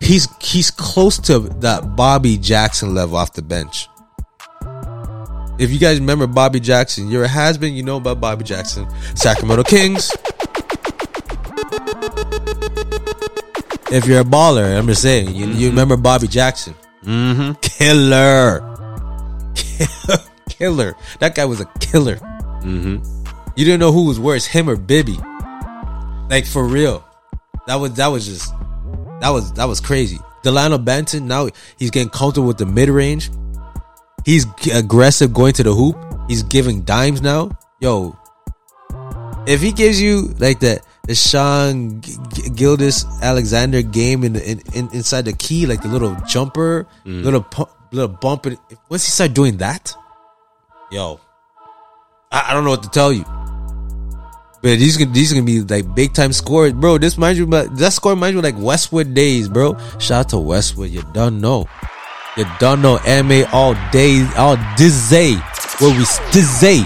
he's 0.01 0.29
he's 0.41 0.71
close 0.71 1.19
to 1.19 1.41
that 1.61 1.95
Bobby 1.95 2.39
Jackson 2.39 2.95
level 2.95 3.17
off 3.17 3.35
the 3.35 3.43
bench. 3.43 3.89
If 5.59 5.71
you 5.71 5.79
guys 5.79 6.01
remember 6.01 6.27
Bobby 6.27 6.59
Jackson, 6.59 7.09
you're 7.09 7.25
a 7.25 7.29
has 7.29 7.59
been, 7.59 7.75
you 7.75 7.83
know 7.83 7.99
about 7.99 8.21
Bobby 8.21 8.45
Jackson, 8.45 8.87
Sacramento 9.15 9.63
Kings. 9.65 10.11
If 13.91 14.07
you're 14.07 14.21
a 14.21 14.25
baller, 14.25 14.77
I'm 14.77 14.89
just 14.89 15.03
saying, 15.03 15.35
you, 15.35 15.47
you 15.47 15.69
remember 15.69 15.97
Bobby 15.97 16.27
Jackson. 16.27 16.75
Mm-hmm. 17.05 17.53
Killer. 17.61 18.61
killer. 20.49 20.97
That 21.21 21.37
guy 21.37 21.45
was 21.45 21.61
a 21.61 21.67
killer. 21.79 22.17
Mm-hmm. 22.17 23.05
You 23.57 23.65
didn't 23.65 23.79
know 23.79 23.93
who 23.93 24.07
was 24.07 24.19
worse, 24.19 24.47
him 24.47 24.69
or 24.69 24.77
Bibby. 24.77 25.19
Like 26.29 26.47
for 26.47 26.67
real. 26.67 27.05
That 27.67 27.77
was 27.77 27.95
that 27.95 28.09
was 28.09 28.27
just 28.27 28.53
that 29.21 29.31
was 29.31 29.53
that 29.53 29.67
was 29.67 29.81
crazy. 29.81 30.19
Delano 30.43 30.79
Banton 30.79 31.23
now 31.23 31.49
he's 31.79 31.91
getting 31.91 32.11
comfortable 32.11 32.49
with 32.49 32.59
the 32.59 32.67
mid 32.67 32.89
range. 32.89 33.31
He's 34.25 34.47
aggressive 34.73 35.33
going 35.33 35.53
to 35.55 35.63
the 35.63 35.75
hoop. 35.75 35.97
He's 36.29 36.43
giving 36.43 36.83
dimes 36.83 37.21
now. 37.21 37.51
Yo, 37.81 38.17
if 39.47 39.61
he 39.61 39.73
gives 39.73 40.01
you 40.01 40.35
like 40.39 40.61
the 40.61 40.81
the 41.07 41.15
Sean 41.15 42.01
G- 42.01 42.49
Gildas 42.55 43.05
Alexander 43.21 43.83
game 43.83 44.25
in, 44.25 44.33
the, 44.33 44.51
in, 44.51 44.63
in 44.75 44.89
inside 44.93 45.27
the 45.27 45.35
key, 45.35 45.67
like 45.67 45.83
the 45.83 45.89
little 45.89 46.17
jumper, 46.27 46.87
mm. 47.05 47.23
little 47.23 47.43
pu- 47.43 47.69
little 47.93 48.09
bump. 48.09 48.47
It, 48.47 48.59
once 48.89 49.05
he 49.05 49.11
start 49.11 49.35
doing 49.35 49.59
that, 49.59 49.95
yo, 50.91 51.21
I, 52.33 52.47
I 52.49 52.55
don't 52.55 52.65
know 52.65 52.71
what 52.71 52.83
to 52.85 52.91
tell 52.91 53.13
you. 53.13 53.25
But 54.63 54.79
these 54.79 54.97
gonna 54.97 55.13
these 55.13 55.31
gonna 55.31 55.45
be 55.45 55.61
like 55.61 55.95
big 55.95 56.15
time 56.15 56.33
scores, 56.33 56.73
bro. 56.73 56.97
This 56.97 57.19
reminds 57.19 57.39
you 57.39 57.45
about 57.45 57.77
that 57.77 57.93
score 57.93 58.13
reminds 58.13 58.37
you 58.37 58.41
like 58.41 58.57
Westwood 58.57 59.13
days, 59.13 59.47
bro. 59.47 59.77
Shout 59.99 60.21
out 60.21 60.29
to 60.31 60.39
Westwood, 60.39 60.89
you 60.89 61.03
done 61.13 61.39
know, 61.39 61.69
you 62.37 62.45
don't 62.59 62.83
know. 62.83 62.99
MA 63.23 63.45
all 63.53 63.75
day, 63.93 64.27
all 64.37 64.57
dizzy, 64.77 65.37
where 65.79 65.97
we 65.97 66.05
dizzy. 66.33 66.85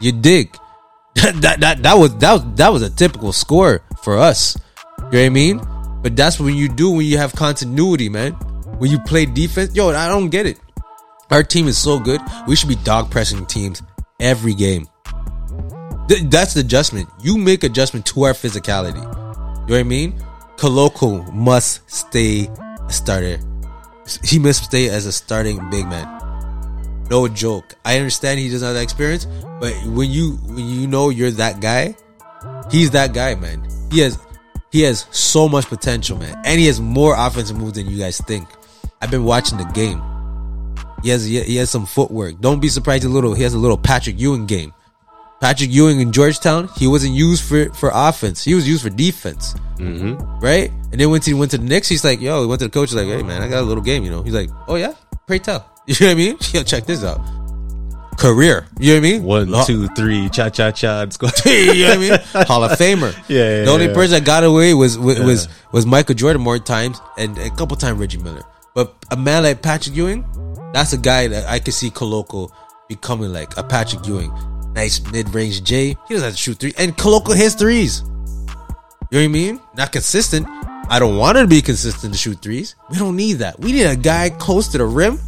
You 0.00 0.12
dig? 0.12 0.56
that, 1.14 1.40
that 1.40 1.60
that 1.60 1.82
that 1.82 1.94
was 1.98 2.16
that 2.18 2.32
was 2.32 2.54
that 2.56 2.68
was 2.68 2.82
a 2.82 2.90
typical 2.90 3.32
score 3.32 3.82
for 4.02 4.18
us. 4.18 4.56
You 4.98 5.04
know 5.04 5.08
what 5.10 5.18
I 5.18 5.28
mean? 5.30 5.60
But 6.02 6.16
that's 6.16 6.38
what 6.38 6.54
you 6.54 6.68
do 6.68 6.90
when 6.90 7.06
you 7.06 7.18
have 7.18 7.32
continuity, 7.32 8.08
man. 8.08 8.32
When 8.78 8.90
you 8.90 8.98
play 9.00 9.26
defense, 9.26 9.74
yo, 9.74 9.90
I 9.90 10.08
don't 10.08 10.28
get 10.28 10.46
it. 10.46 10.58
Our 11.30 11.42
team 11.42 11.68
is 11.68 11.78
so 11.78 11.98
good. 11.98 12.20
We 12.46 12.56
should 12.56 12.68
be 12.68 12.76
dog 12.76 13.10
pressing 13.10 13.46
teams 13.46 13.82
every 14.20 14.54
game. 14.54 14.86
Th- 16.08 16.22
that's 16.24 16.54
the 16.54 16.60
adjustment. 16.60 17.08
You 17.22 17.38
make 17.38 17.64
adjustment 17.64 18.06
to 18.06 18.24
our 18.24 18.32
physicality. 18.32 18.96
You 18.96 19.02
know 19.02 19.64
what 19.66 19.78
I 19.78 19.82
mean? 19.82 20.22
Koloko 20.56 21.32
must 21.32 21.88
stay 21.90 22.48
a 22.48 22.92
starter. 22.92 23.38
He 24.24 24.38
must 24.38 24.64
stay 24.64 24.88
as 24.88 25.06
a 25.06 25.12
starting 25.12 25.58
big 25.70 25.86
man. 25.86 26.06
No 27.10 27.28
joke. 27.28 27.74
I 27.84 27.96
understand 27.98 28.38
he 28.40 28.48
doesn't 28.50 28.64
have 28.66 28.74
that 28.74 28.82
experience, 28.82 29.26
but 29.60 29.72
when 29.86 30.10
you 30.10 30.32
when 30.46 30.58
you 30.66 30.86
know 30.86 31.10
you're 31.10 31.30
that 31.32 31.60
guy, 31.60 31.94
he's 32.70 32.90
that 32.92 33.12
guy, 33.12 33.34
man. 33.34 33.66
He 33.90 34.00
has 34.00 34.18
he 34.72 34.82
has 34.82 35.06
so 35.10 35.48
much 35.48 35.66
potential, 35.66 36.18
man, 36.18 36.34
and 36.44 36.58
he 36.58 36.66
has 36.66 36.80
more 36.80 37.14
offensive 37.16 37.56
moves 37.56 37.74
than 37.74 37.86
you 37.86 37.98
guys 37.98 38.18
think. 38.22 38.48
I've 39.00 39.10
been 39.10 39.24
watching 39.24 39.58
the 39.58 39.64
game. 39.66 40.02
He 41.02 41.10
has 41.10 41.24
he 41.26 41.56
has 41.56 41.70
some 41.70 41.84
footwork. 41.86 42.40
Don't 42.40 42.60
be 42.60 42.68
surprised. 42.68 43.04
A 43.04 43.08
little 43.08 43.34
he 43.34 43.42
has 43.42 43.52
a 43.54 43.58
little 43.58 43.76
Patrick 43.78 44.18
Ewing 44.18 44.46
game. 44.46 44.72
Patrick 45.40 45.70
Ewing 45.70 46.00
in 46.00 46.10
Georgetown, 46.10 46.68
he 46.78 46.86
wasn't 46.86 47.12
used 47.14 47.44
for 47.44 47.68
for 47.74 47.90
offense. 47.92 48.42
He 48.42 48.54
was 48.54 48.66
used 48.66 48.82
for 48.82 48.88
defense, 48.90 49.54
Mm-hmm. 49.76 50.38
right? 50.40 50.70
And 50.94 51.00
then 51.00 51.10
when 51.10 51.20
he 51.20 51.34
went 51.34 51.50
to 51.50 51.58
the 51.58 51.64
Knicks, 51.64 51.88
he's 51.88 52.04
like, 52.04 52.20
"Yo," 52.20 52.42
he 52.42 52.46
went 52.46 52.60
to 52.60 52.66
the 52.66 52.70
coach, 52.70 52.90
he's 52.90 52.94
like, 52.94 53.08
"Hey, 53.08 53.24
man, 53.24 53.42
I 53.42 53.48
got 53.48 53.62
a 53.62 53.66
little 53.66 53.82
game." 53.82 54.04
You 54.04 54.10
know, 54.10 54.22
he's 54.22 54.32
like, 54.32 54.48
"Oh 54.68 54.76
yeah, 54.76 54.94
pray 55.26 55.40
tell." 55.40 55.68
You 55.88 55.96
know 55.98 56.06
what 56.06 56.12
I 56.12 56.14
mean? 56.14 56.38
Yo, 56.52 56.62
check 56.62 56.86
this 56.86 57.02
out. 57.02 57.20
Career, 58.16 58.68
you 58.78 58.94
know 58.94 59.00
what 59.00 59.06
I 59.06 59.10
mean? 59.10 59.24
One, 59.24 59.66
two, 59.66 59.88
three, 59.88 60.28
cha 60.28 60.50
cha 60.50 60.70
cha. 60.70 61.00
You 61.46 61.82
know 61.82 61.88
what 61.88 61.98
I 61.98 61.98
mean? 61.98 62.46
Hall 62.46 62.62
of 62.62 62.78
Famer. 62.78 63.12
Yeah, 63.26 63.38
yeah, 63.38 63.64
the 63.64 63.72
only 63.72 63.86
yeah. 63.86 63.92
person 63.92 64.12
that 64.12 64.24
got 64.24 64.44
away 64.44 64.72
was 64.72 64.96
was, 64.96 65.18
was 65.18 65.48
was 65.72 65.84
Michael 65.84 66.14
Jordan 66.14 66.40
more 66.40 66.60
times 66.60 67.00
and 67.18 67.36
a 67.38 67.50
couple 67.50 67.76
times 67.76 67.98
Reggie 67.98 68.18
Miller. 68.18 68.44
But 68.72 68.94
a 69.10 69.16
man 69.16 69.42
like 69.42 69.62
Patrick 69.62 69.96
Ewing, 69.96 70.24
that's 70.72 70.92
a 70.92 70.96
guy 70.96 71.26
that 71.26 71.48
I 71.48 71.58
could 71.58 71.74
see 71.74 71.90
Koloko 71.90 72.52
becoming 72.88 73.32
like 73.32 73.56
a 73.56 73.64
Patrick 73.64 74.06
Ewing. 74.06 74.32
Nice 74.74 75.04
mid 75.10 75.34
range 75.34 75.64
J. 75.64 75.88
He 75.88 75.94
doesn't 76.14 76.22
have 76.22 76.34
to 76.34 76.38
shoot 76.38 76.58
three. 76.60 76.72
And 76.78 76.96
Koloko 76.96 77.36
hits 77.36 77.56
threes. 77.56 78.04
You 79.10 79.18
know 79.18 79.18
what 79.18 79.24
I 79.24 79.28
mean? 79.28 79.60
Not 79.76 79.90
consistent. 79.90 80.46
I 80.88 80.98
don't 80.98 81.16
want 81.16 81.38
to 81.38 81.46
be 81.46 81.62
consistent 81.62 82.12
to 82.12 82.18
shoot 82.18 82.40
threes. 82.42 82.76
We 82.90 82.98
don't 82.98 83.16
need 83.16 83.34
that. 83.34 83.58
We 83.58 83.72
need 83.72 83.84
a 83.84 83.96
guy 83.96 84.30
close 84.30 84.68
to 84.68 84.78
the 84.78 84.86
rim 84.86 85.18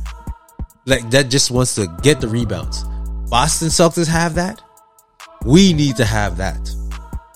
like 0.86 1.10
that 1.10 1.28
just 1.28 1.50
wants 1.50 1.74
to 1.74 1.86
get 2.02 2.20
the 2.20 2.28
rebounds. 2.28 2.84
Boston 3.28 3.68
Celtics 3.68 4.06
have 4.06 4.34
that. 4.36 4.62
We 5.44 5.72
need 5.72 5.96
to 5.96 6.04
have 6.04 6.36
that. 6.38 6.70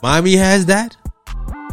Miami 0.03 0.37
has 0.37 0.67
that. 0.67 0.97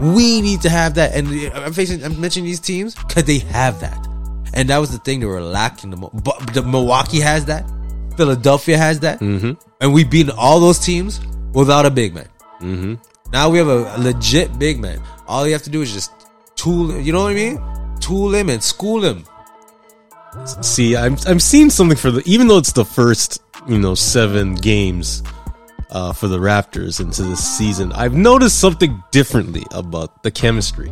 We 0.01 0.41
need 0.41 0.61
to 0.61 0.69
have 0.69 0.95
that. 0.95 1.15
And 1.15 1.27
uh, 1.27 1.59
I'm 1.59 1.73
facing, 1.73 2.03
I'm 2.03 2.19
mentioning 2.19 2.45
these 2.45 2.59
teams 2.59 2.95
because 2.95 3.23
they 3.23 3.39
have 3.39 3.79
that. 3.81 4.05
And 4.53 4.69
that 4.69 4.77
was 4.77 4.91
the 4.91 4.99
thing 4.99 5.19
they 5.19 5.25
were 5.25 5.41
lacking. 5.41 5.91
The, 5.91 5.97
but 5.97 6.53
the 6.53 6.63
Milwaukee 6.63 7.19
has 7.19 7.45
that. 7.45 7.69
Philadelphia 8.15 8.77
has 8.77 8.99
that. 9.01 9.19
Mm-hmm. 9.19 9.53
And 9.81 9.93
we 9.93 10.03
beat 10.03 10.29
all 10.31 10.59
those 10.59 10.79
teams 10.79 11.21
without 11.53 11.85
a 11.85 11.91
big 11.91 12.13
man. 12.13 12.27
Mm-hmm. 12.59 12.95
Now 13.31 13.49
we 13.49 13.57
have 13.59 13.67
a 13.67 13.97
legit 13.99 14.57
big 14.57 14.79
man. 14.79 15.01
All 15.27 15.45
you 15.45 15.53
have 15.53 15.63
to 15.63 15.69
do 15.69 15.81
is 15.81 15.93
just 15.93 16.11
tool 16.57 16.91
him. 16.91 17.01
You 17.01 17.13
know 17.13 17.23
what 17.23 17.31
I 17.31 17.35
mean? 17.35 17.61
Tool 17.99 18.35
him 18.35 18.49
and 18.49 18.61
school 18.61 19.03
him. 19.03 19.23
See, 20.61 20.95
I'm 20.95 21.17
I'm 21.25 21.39
seeing 21.39 21.69
something 21.69 21.97
for 21.97 22.11
the 22.11 22.21
even 22.25 22.47
though 22.47 22.57
it's 22.57 22.73
the 22.73 22.85
first 22.85 23.41
you 23.67 23.79
know 23.79 23.95
seven 23.95 24.55
games 24.55 25.23
uh, 25.89 26.13
for 26.13 26.27
the 26.27 26.37
Raptors 26.37 26.99
into 26.99 27.23
this 27.23 27.43
season. 27.43 27.91
I've 27.93 28.13
noticed 28.13 28.59
something 28.59 29.01
differently 29.11 29.63
about 29.71 30.23
the 30.23 30.31
chemistry. 30.31 30.91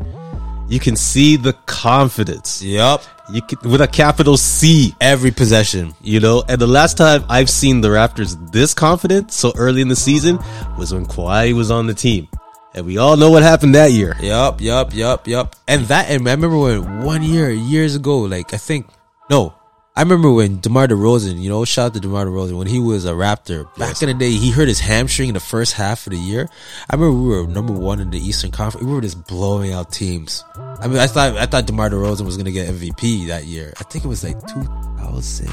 You 0.67 0.80
can 0.80 0.95
see 0.95 1.36
the 1.36 1.54
confidence. 1.67 2.62
Yep. 2.62 3.04
You 3.32 3.41
can, 3.41 3.69
with 3.69 3.82
a 3.82 3.88
capital 3.88 4.36
C. 4.38 4.95
Every 4.99 5.32
possession. 5.32 5.93
You 6.01 6.19
know, 6.19 6.43
and 6.47 6.60
the 6.60 6.67
last 6.67 6.97
time 6.97 7.23
I've 7.30 7.49
seen 7.49 7.82
the 7.82 7.89
Raptors 7.89 8.51
this 8.51 8.73
confident 8.73 9.32
so 9.32 9.54
early 9.56 9.82
in 9.82 9.89
the 9.89 9.95
season 9.95 10.39
was 10.78 10.93
when 10.93 11.06
Kawhi 11.06 11.54
was 11.54 11.69
on 11.69 11.86
the 11.86 11.93
team, 11.93 12.28
and 12.76 12.86
we 12.86 12.98
all 12.98 13.16
know 13.16 13.32
what 13.32 13.42
happened 13.42 13.74
that 13.74 13.92
year. 13.92 14.16
Yup, 14.20 14.60
yup, 14.60 14.94
yup, 14.94 15.28
yup. 15.28 15.56
And 15.68 15.86
that, 15.86 16.10
and 16.10 16.28
I 16.28 16.34
remember 16.34 16.58
when 16.58 17.04
one 17.04 17.24
year, 17.24 17.50
years 17.50 17.96
ago, 17.96 18.20
like 18.20 18.54
I 18.54 18.58
think, 18.58 18.88
no, 19.30 19.56
I 19.96 20.02
remember 20.02 20.30
when 20.30 20.60
DeMar 20.60 20.90
DeRozan, 20.90 21.42
you 21.42 21.48
know, 21.48 21.64
shout 21.64 21.86
out 21.86 21.94
to 21.94 22.00
DeMar 22.02 22.26
DeRozan, 22.26 22.58
when 22.58 22.68
he 22.68 22.80
was 22.80 23.06
a 23.06 23.14
Raptor 23.14 23.74
back 23.78 24.02
in 24.02 24.10
the 24.10 24.14
day, 24.14 24.32
he 24.32 24.52
hurt 24.52 24.68
his 24.68 24.82
hamstring 24.82 25.30
in 25.30 25.36
the 25.36 25.40
first 25.40 25.72
half 25.72 26.06
of 26.06 26.12
the 26.12 26.20
year. 26.20 26.50
I 26.90 26.96
remember 26.96 27.18
we 27.18 27.30
were 27.30 27.48
number 27.48 27.72
one 27.72 28.02
in 28.02 28.10
the 28.10 28.20
Eastern 28.20 28.52
Conference. 28.52 28.86
We 28.86 28.94
were 28.94 29.00
just 29.00 29.26
blowing 29.26 29.72
out 29.72 29.94
teams. 29.94 30.44
I 30.56 30.88
mean, 30.88 30.98
I 30.98 31.08
thought 31.08 31.38
I 31.38 31.46
thought 31.46 31.66
DeMar 31.68 31.90
DeRozan 31.92 32.26
was 32.26 32.36
gonna 32.36 32.52
get 32.52 32.68
MVP 32.68 33.28
that 33.28 33.46
year. 33.46 33.74
I 33.80 33.84
think 33.84 34.04
it 34.04 34.10
was 34.10 34.22
like 34.22 34.38
2000 34.48 35.48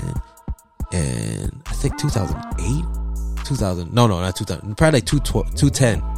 and 0.90 1.62
I 1.66 1.72
think 1.74 1.96
2008, 1.98 3.46
2000. 3.46 3.94
No, 3.94 4.08
no, 4.08 4.20
not 4.20 4.34
2000. 4.34 4.76
Probably 4.76 4.98
like 4.98 5.06
210 5.06 6.11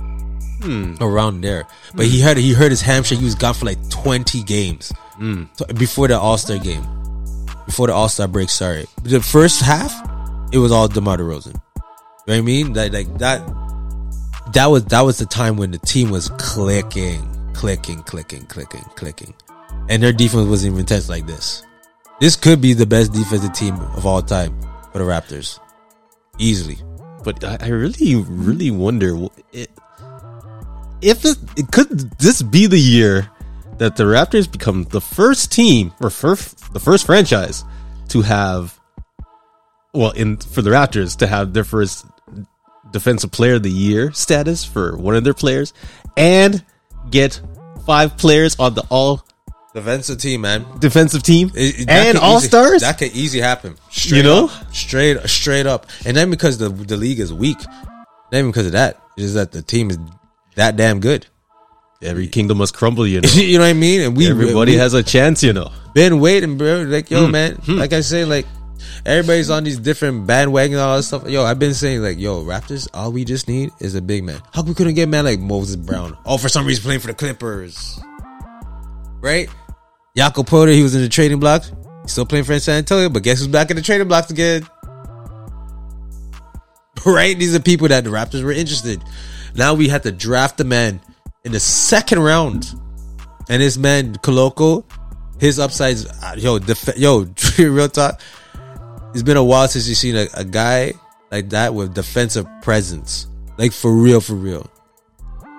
Hmm. 0.62 0.94
around 1.00 1.40
there. 1.42 1.66
But 1.94 2.06
he 2.06 2.20
heard 2.20 2.36
he 2.36 2.52
heard 2.52 2.70
his 2.70 2.80
hamstring. 2.80 3.20
He 3.20 3.24
was 3.26 3.34
gone 3.34 3.54
for 3.54 3.66
like 3.66 3.78
twenty 3.90 4.42
games 4.42 4.92
Hmm. 5.16 5.44
So, 5.54 5.64
before 5.66 6.08
the 6.08 6.18
All 6.18 6.36
Star 6.38 6.58
game, 6.58 6.84
before 7.66 7.86
the 7.88 7.92
All 7.92 8.08
Star 8.08 8.26
break 8.28 8.48
Sorry, 8.50 8.86
The 9.02 9.20
first 9.20 9.60
half, 9.62 9.92
it 10.52 10.58
was 10.58 10.72
all 10.72 10.88
DeMar 10.88 11.18
DeRozan. 11.18 11.46
You 11.46 11.52
know 11.52 11.82
what 12.26 12.34
I 12.36 12.40
mean? 12.40 12.72
That 12.74 12.92
like 12.92 13.18
that. 13.18 13.40
That 14.52 14.66
was 14.66 14.84
that 14.86 15.00
was 15.02 15.18
the 15.18 15.26
time 15.26 15.56
when 15.56 15.70
the 15.70 15.78
team 15.78 16.10
was 16.10 16.28
clicking, 16.38 17.22
clicking, 17.54 18.02
clicking, 18.02 18.44
clicking, 18.46 18.84
clicking, 18.94 19.34
and 19.88 20.02
their 20.02 20.12
defense 20.12 20.48
wasn't 20.48 20.72
even 20.72 20.80
intense 20.80 21.08
like 21.08 21.26
this. 21.26 21.64
This 22.20 22.36
could 22.36 22.60
be 22.60 22.72
the 22.74 22.86
best 22.86 23.12
defensive 23.12 23.52
team 23.54 23.74
of 23.96 24.06
all 24.06 24.22
time 24.22 24.58
for 24.92 24.98
the 24.98 25.04
Raptors, 25.04 25.58
easily. 26.38 26.78
But 27.24 27.42
I, 27.42 27.56
I 27.60 27.68
really, 27.68 28.16
really 28.16 28.70
wonder 28.70 29.16
wh- 29.16 29.28
it, 29.52 29.70
if 31.04 31.24
it, 31.24 31.36
it 31.56 31.70
could 31.70 31.88
this 32.18 32.42
be 32.42 32.66
the 32.66 32.78
year 32.78 33.30
that 33.78 33.96
the 33.96 34.04
Raptors 34.04 34.50
become 34.50 34.84
the 34.84 35.00
first 35.00 35.52
team 35.52 35.92
or 36.00 36.10
first 36.10 36.72
the 36.72 36.80
first 36.80 37.06
franchise 37.06 37.64
to 38.08 38.22
have, 38.22 38.78
well, 39.92 40.10
in 40.12 40.36
for 40.38 40.62
the 40.62 40.70
Raptors 40.70 41.16
to 41.18 41.26
have 41.26 41.52
their 41.52 41.64
first 41.64 42.06
defensive 42.92 43.30
player 43.32 43.54
of 43.54 43.62
the 43.62 43.70
year 43.70 44.12
status 44.12 44.64
for 44.64 44.96
one 44.96 45.14
of 45.16 45.24
their 45.24 45.34
players 45.34 45.72
and 46.16 46.64
get 47.10 47.40
five 47.84 48.16
players 48.16 48.56
on 48.58 48.74
the 48.74 48.84
all 48.88 49.24
Defensive 49.74 50.18
team, 50.18 50.42
man. 50.42 50.64
defensive 50.78 51.24
team 51.24 51.50
It- 51.52 51.80
it- 51.80 51.88
and 51.90 52.16
all 52.18 52.38
easy- 52.38 52.46
stars. 52.46 52.82
That 52.82 52.96
could 52.96 53.10
easy 53.12 53.40
happen. 53.40 53.74
Straight 53.90 54.18
You 54.18 54.22
know? 54.22 54.44
up. 54.46 54.72
straight 54.72 55.18
straight 55.28 55.66
up, 55.66 55.86
and 56.06 56.16
then 56.16 56.30
because 56.30 56.58
the 56.58 56.68
the 56.68 56.96
league 56.96 57.18
is 57.18 57.32
weak, 57.32 57.58
not 58.30 58.38
even 58.38 58.50
because 58.52 58.66
of 58.66 58.72
that, 58.72 59.00
it's 59.16 59.24
just 59.24 59.34
that 59.34 59.50
the 59.50 59.62
team 59.62 59.90
is 59.90 59.98
that 60.56 60.76
damn 60.76 61.00
good. 61.00 61.26
Every 62.02 62.26
kingdom 62.26 62.58
must 62.58 62.74
crumble, 62.74 63.06
you 63.06 63.20
know. 63.22 63.28
you 63.30 63.58
know 63.58 63.64
what 63.64 63.70
I 63.70 63.74
mean? 63.74 64.00
And 64.02 64.16
we 64.16 64.28
Everybody 64.28 64.72
we, 64.72 64.78
has 64.78 64.94
a 64.94 65.02
chance, 65.02 65.42
you 65.42 65.52
know. 65.52 65.70
been 65.94 66.20
waiting, 66.20 66.58
bro. 66.58 66.82
Like 66.82 67.10
yo, 67.10 67.26
hmm. 67.26 67.32
man. 67.32 67.54
Hmm. 67.56 67.78
Like 67.78 67.92
I 67.92 68.00
say, 68.00 68.24
like 68.24 68.46
everybody's 69.06 69.50
on 69.50 69.64
these 69.64 69.78
different 69.78 70.26
bandwagon 70.26 70.74
and 70.74 70.82
all 70.82 70.96
that 70.96 71.02
stuff. 71.04 71.28
Yo, 71.28 71.44
I've 71.44 71.58
been 71.58 71.74
saying 71.74 72.02
like, 72.02 72.18
yo, 72.18 72.44
Raptors, 72.44 72.88
all 72.92 73.12
we 73.12 73.24
just 73.24 73.48
need 73.48 73.70
is 73.80 73.94
a 73.94 74.02
big 74.02 74.24
man. 74.24 74.40
How 74.52 74.62
we 74.62 74.74
couldn't 74.74 74.94
get 74.94 75.04
a 75.04 75.06
man 75.06 75.24
like 75.24 75.40
Moses 75.40 75.76
Brown? 75.76 76.16
Oh, 76.26 76.36
for 76.36 76.48
some 76.48 76.66
reason 76.66 76.82
playing 76.82 77.00
for 77.00 77.08
the 77.08 77.14
Clippers, 77.14 78.00
right? 79.20 79.48
Jakob 80.16 80.46
Poeltl, 80.46 80.72
he 80.72 80.82
was 80.82 80.94
in 80.94 81.02
the 81.02 81.08
trading 81.08 81.40
block. 81.40 81.64
He's 82.02 82.12
still 82.12 82.26
playing 82.26 82.44
for 82.44 82.58
San 82.60 82.78
Antonio, 82.78 83.08
but 83.08 83.22
guess 83.22 83.38
who's 83.38 83.48
back 83.48 83.70
in 83.70 83.76
the 83.76 83.82
trading 83.82 84.08
blocks 84.08 84.30
again? 84.30 84.66
Right? 87.06 87.38
These 87.38 87.54
are 87.54 87.60
people 87.60 87.88
that 87.88 88.04
the 88.04 88.08
Raptors 88.08 88.42
were 88.42 88.52
interested. 88.52 89.02
Now 89.54 89.74
we 89.74 89.88
had 89.88 90.02
to 90.04 90.12
draft 90.12 90.58
the 90.58 90.64
man 90.64 91.00
in 91.44 91.52
the 91.52 91.60
second 91.60 92.18
round. 92.20 92.72
And 93.48 93.60
this 93.62 93.76
man, 93.76 94.14
Koloko, 94.16 94.84
his 95.38 95.58
upsides, 95.58 96.06
uh, 96.06 96.34
yo, 96.36 96.58
def- 96.58 96.96
yo, 96.96 97.26
real 97.58 97.88
talk. 97.88 98.20
It's 99.12 99.22
been 99.22 99.36
a 99.36 99.44
while 99.44 99.68
since 99.68 99.86
you've 99.88 99.98
seen 99.98 100.16
a, 100.16 100.26
a 100.34 100.44
guy 100.44 100.94
like 101.30 101.50
that 101.50 101.74
with 101.74 101.94
defensive 101.94 102.46
presence. 102.62 103.28
Like 103.58 103.72
for 103.72 103.92
real, 103.92 104.20
for 104.20 104.34
real. 104.34 104.68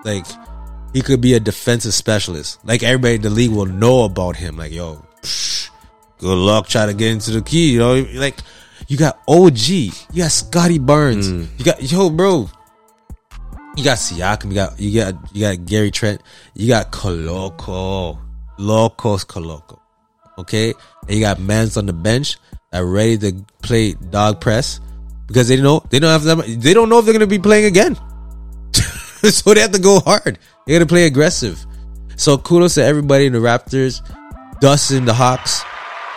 Like 0.04 0.26
he 0.94 1.02
could 1.02 1.22
be 1.22 1.34
a 1.34 1.40
defensive 1.40 1.94
specialist. 1.94 2.60
Like 2.66 2.84
everybody 2.84 3.16
in 3.16 3.22
the 3.22 3.30
league 3.30 3.52
will 3.52 3.66
know 3.66 4.04
about 4.04 4.36
him. 4.36 4.58
Like, 4.58 4.72
yo, 4.72 5.06
psh, 5.22 5.70
good 6.18 6.38
luck 6.38 6.68
trying 6.68 6.88
to 6.90 6.94
get 6.94 7.12
into 7.12 7.32
the 7.32 7.42
key. 7.42 7.74
You 7.74 7.80
know, 7.80 8.06
like 8.14 8.38
you 8.88 8.98
got 8.98 9.20
OG, 9.28 9.60
you 9.60 9.92
got 10.18 10.32
Scottie 10.32 10.80
Barnes, 10.80 11.30
you 11.30 11.66
got 11.66 11.82
yo, 11.92 12.10
bro. 12.10 12.50
You 13.78 13.84
got 13.84 13.98
Siakam, 13.98 14.50
you 14.50 14.56
got 14.56 14.80
you 14.80 15.02
got 15.02 15.36
you 15.36 15.42
got 15.42 15.66
Gary 15.66 15.92
Trent, 15.92 16.22
you 16.54 16.70
got 16.70 16.92
Koloko, 16.92 18.18
Locos 18.58 19.26
Koloko, 19.26 19.80
okay, 20.38 20.74
and 21.08 21.12
you 21.12 21.20
got 21.20 21.40
Mans 21.40 21.76
on 21.76 21.86
the 21.86 21.94
bench 21.94 22.38
that 22.72 22.86
ready 22.86 23.18
to 23.18 23.46
play 23.62 23.94
dog 23.94 24.40
press 24.40 24.80
because 25.28 25.50
they 25.50 25.62
know 25.62 25.84
they 25.90 26.00
don't 26.00 26.12
have 26.12 26.24
them. 26.24 26.42
They 26.60 26.74
don't 26.74 26.88
know 26.88 27.00
if 27.00 27.06
they're 27.06 27.14
gonna 27.14 27.28
be 27.28 27.40
playing 27.40 27.66
again, 27.66 27.96
so 28.74 29.54
they 29.54 29.60
have 29.60 29.72
to 29.72 29.80
go 29.80 30.00
hard. 30.00 30.40
They 30.66 30.74
got 30.74 30.80
to 30.80 30.86
play 30.88 31.06
aggressive. 31.06 31.64
So 32.16 32.38
kudos 32.38 32.76
to 32.76 32.84
everybody 32.84 33.28
in 33.28 33.34
the 33.34 33.40
Raptors, 33.40 34.02
dusting 34.60 35.06
the 35.06 35.14
Hawks. 35.14 35.64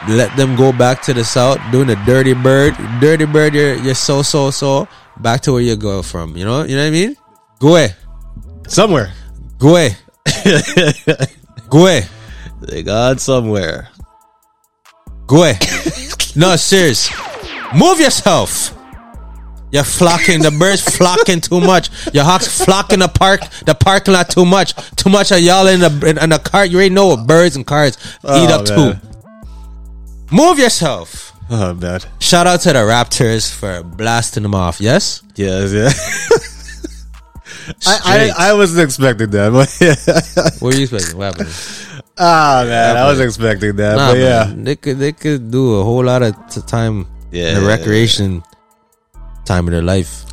Let 0.08 0.34
them 0.36 0.56
go 0.56 0.72
back 0.72 1.02
to 1.02 1.12
the 1.12 1.24
south, 1.24 1.58
doing 1.72 1.88
the 1.88 1.96
dirty 2.06 2.32
bird. 2.32 2.74
Dirty 3.00 3.26
bird, 3.26 3.52
you're, 3.52 3.74
you're 3.74 3.94
so, 3.94 4.22
so, 4.22 4.50
so 4.50 4.88
back 5.18 5.40
to 5.42 5.52
where 5.52 5.60
you 5.60 5.76
go 5.76 6.02
from. 6.02 6.36
You 6.36 6.44
know, 6.44 6.62
you 6.62 6.76
know 6.76 6.82
what 6.82 6.88
I 6.88 6.90
mean? 6.90 7.16
Go 7.58 7.68
away. 7.70 7.94
Somewhere. 8.68 9.12
Go 9.58 9.70
away. 9.70 9.96
Go 11.68 11.80
away. 11.80 12.02
They 12.60 12.82
got 12.82 13.20
somewhere. 13.20 13.88
Go 15.26 15.38
away. 15.38 15.58
no, 16.36 16.56
serious. 16.56 17.10
Move 17.74 18.00
yourself. 18.00 18.74
You're 19.70 19.84
flocking. 19.84 20.40
The 20.40 20.50
birds 20.50 20.82
flocking 20.96 21.40
too 21.42 21.60
much. 21.60 21.90
Your 22.14 22.24
hawks 22.24 22.64
flocking 22.64 23.00
the 23.00 23.08
park, 23.08 23.40
the 23.66 23.74
parking 23.74 24.14
lot 24.14 24.30
too 24.30 24.46
much. 24.46 24.74
Too 24.96 25.10
much 25.10 25.30
of 25.30 25.40
y'all 25.40 25.66
in 25.66 25.80
the 25.80 26.06
in, 26.08 26.16
in 26.18 26.30
the 26.30 26.38
cart. 26.38 26.70
You 26.70 26.76
already 26.78 26.94
know 26.94 27.08
what 27.08 27.26
birds 27.26 27.54
and 27.56 27.66
cars 27.66 27.96
eat 27.98 28.18
Oh, 28.24 28.60
up 28.60 28.68
man. 28.68 29.00
to. 29.00 30.34
Move 30.34 30.58
yourself. 30.58 31.32
Oh 31.50 31.74
man. 31.74 32.00
Shout 32.18 32.46
out 32.46 32.60
to 32.62 32.72
the 32.72 32.78
Raptors 32.78 33.52
for 33.54 33.82
blasting 33.82 34.42
them 34.42 34.54
off. 34.54 34.80
Yes. 34.80 35.22
Yes, 35.36 35.72
yeah. 35.72 35.90
I, 37.86 38.32
I 38.38 38.50
I 38.50 38.52
wasn't 38.54 38.84
expecting 38.84 39.30
that, 39.30 39.52
but 39.56 39.68
yeah. 39.80 39.94
what 40.60 40.74
are 40.74 40.76
you 40.76 40.84
expecting? 40.84 41.16
What 41.18 41.34
happened? 41.36 41.50
Ah 42.18 42.64
man, 42.66 42.96
I 42.96 43.08
was 43.08 43.20
expecting 43.20 43.76
that, 43.76 43.96
Nah, 43.96 44.12
but 44.12 44.18
yeah. 44.18 44.44
man, 44.46 44.64
they 44.64 44.76
could 44.76 44.98
they 44.98 45.12
could 45.12 45.50
do 45.50 45.74
a 45.76 45.84
whole 45.84 46.04
lot 46.04 46.22
of 46.22 46.34
t- 46.50 46.60
time 46.62 47.06
Yeah. 47.30 47.50
in 47.54 47.62
the 47.62 47.66
recreation 47.66 48.42
time 49.44 49.66
of 49.68 49.72
their 49.72 49.82
life 49.82 50.24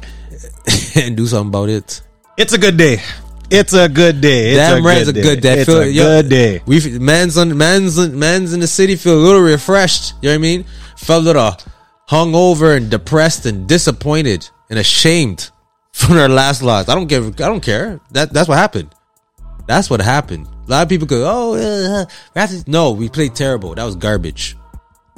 and 0.95 1.15
do 1.15 1.27
something 1.27 1.49
about 1.49 1.69
it. 1.69 2.01
It's 2.37 2.53
a 2.53 2.57
good 2.57 2.77
day. 2.77 2.99
It's 3.51 3.73
a 3.73 3.87
good 3.87 4.19
day. 4.21 4.51
It's 4.51 4.57
Damn 4.57 4.83
right, 4.85 4.97
it's 4.97 5.09
a 5.09 5.13
good 5.13 5.41
day. 5.41 5.59
It's 5.59 5.69
Feel- 5.69 5.81
a 5.81 5.87
yo, 5.87 6.03
good 6.21 6.29
day. 6.29 6.61
We 6.65 6.97
man's 6.99 7.37
on 7.37 7.55
man's 7.57 7.97
man's 8.09 8.53
in 8.53 8.59
the 8.59 8.67
city 8.67 8.95
feel 8.95 9.13
a 9.17 9.23
little 9.23 9.41
refreshed. 9.41 10.13
You 10.21 10.29
know 10.29 10.33
what 10.33 10.39
I 10.39 10.41
mean? 10.41 10.65
Felt 10.97 11.21
a 11.21 11.25
little 11.25 11.51
hungover 12.09 12.75
and 12.75 12.89
depressed 12.89 13.45
and 13.45 13.67
disappointed 13.67 14.49
and 14.69 14.79
ashamed 14.79 15.51
from 15.95 16.15
their 16.15 16.27
last 16.29 16.61
loss. 16.61 16.89
I 16.89 16.95
don't 16.95 17.07
give. 17.07 17.27
I 17.39 17.47
don't 17.47 17.63
care. 17.63 18.01
That 18.11 18.33
that's 18.33 18.49
what 18.49 18.57
happened. 18.57 18.93
That's 19.65 19.89
what 19.89 20.01
happened. 20.01 20.47
A 20.67 20.71
lot 20.71 20.83
of 20.83 20.89
people 20.89 21.07
go, 21.07 21.23
"Oh, 21.25 21.53
uh, 21.55 22.05
Raptors." 22.35 22.67
No, 22.67 22.91
we 22.91 23.07
played 23.07 23.33
terrible. 23.33 23.73
That 23.75 23.85
was 23.85 23.95
garbage. 23.95 24.57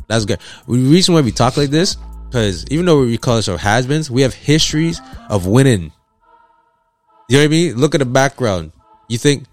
That's 0.08 0.26
good. 0.26 0.40
The 0.68 0.78
reason 0.78 1.16
why 1.16 1.22
we 1.22 1.32
talk 1.32 1.58
like 1.58 1.72
this 1.72 1.98
because 2.30 2.66
even 2.70 2.86
though 2.86 3.02
we 3.02 3.18
call 3.18 3.38
ourselves 3.38 3.63
has-beens, 3.63 4.12
we 4.12 4.22
have 4.22 4.34
histories 4.34 5.02
of 5.30 5.48
winning. 5.48 5.92
You 7.30 7.38
know 7.38 7.40
what 7.40 7.46
I 7.46 7.48
mean? 7.48 7.76
Look 7.76 7.96
at 7.96 8.00
the 8.00 8.06
background. 8.06 8.72
You 9.08 9.18
think 9.18 9.46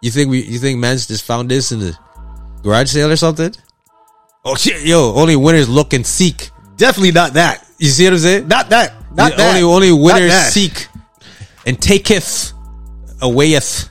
you 0.00 0.10
think 0.10 0.30
we 0.30 0.42
you 0.42 0.58
think 0.58 0.78
man's 0.78 1.06
just 1.06 1.24
found 1.24 1.50
this 1.50 1.70
in 1.70 1.80
the 1.80 1.96
garage 2.62 2.90
sale 2.90 3.10
or 3.10 3.16
something? 3.16 3.54
Oh 4.44 4.54
shit, 4.54 4.84
yo, 4.84 5.12
only 5.14 5.36
winners 5.36 5.68
look 5.68 5.92
and 5.92 6.06
seek. 6.06 6.50
Definitely 6.76 7.12
not 7.12 7.34
that. 7.34 7.66
You 7.78 7.88
see 7.88 8.04
what 8.04 8.14
I'm 8.14 8.18
saying? 8.20 8.48
Not 8.48 8.70
that. 8.70 8.94
Not 9.14 9.32
The 9.32 9.36
that. 9.38 9.48
Only 9.56 9.62
only 9.62 9.92
winners 9.92 10.30
that. 10.30 10.52
seek 10.52 10.88
and 11.66 11.80
taketh 11.80 12.52
awayeth 13.20 13.90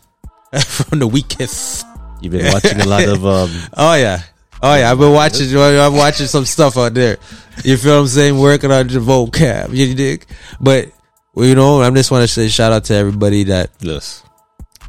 from 0.66 1.00
the 1.00 1.08
weakest. 1.08 1.86
You've 2.22 2.34
been 2.34 2.52
watching 2.52 2.80
a 2.80 2.86
lot 2.86 3.08
of 3.08 3.26
um 3.26 3.50
Oh 3.74 3.96
yeah. 3.96 4.24
Oh 4.64 4.76
yeah, 4.76 4.92
I've 4.92 5.00
been 5.00 5.12
watching. 5.12 5.56
I'm 5.58 5.96
watching 5.96 6.28
some 6.28 6.46
stuff 6.46 6.78
out 6.78 6.94
there. 6.94 7.18
You 7.64 7.78
feel 7.78 7.96
what 7.96 8.02
I'm 8.02 8.08
saying? 8.08 8.38
Working 8.38 8.72
on 8.72 8.88
the 8.88 9.00
vocab. 9.00 9.76
You 9.76 9.96
dig? 9.96 10.26
But 10.60 10.92
well, 11.34 11.48
you 11.48 11.56
know, 11.56 11.82
I 11.82 11.90
just 11.92 12.12
want 12.12 12.24
to 12.24 12.28
say 12.28 12.48
shout 12.48 12.72
out 12.72 12.84
to 12.86 12.94
everybody 12.94 13.46
that 13.46 13.72
yes. 13.80 14.24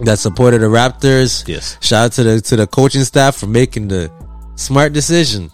that 0.01 0.19
supported 0.19 0.61
the 0.61 0.67
Raptors. 0.67 1.49
Yes. 1.49 1.79
Shout 1.81 2.07
out 2.07 2.13
to 2.13 2.23
the 2.23 2.41
to 2.43 2.57
the 2.57 2.67
coaching 2.67 3.05
staff 3.05 3.37
for 3.37 3.47
making 3.47 3.89
the 3.89 4.13
smart 4.57 4.93
decision 4.93 5.51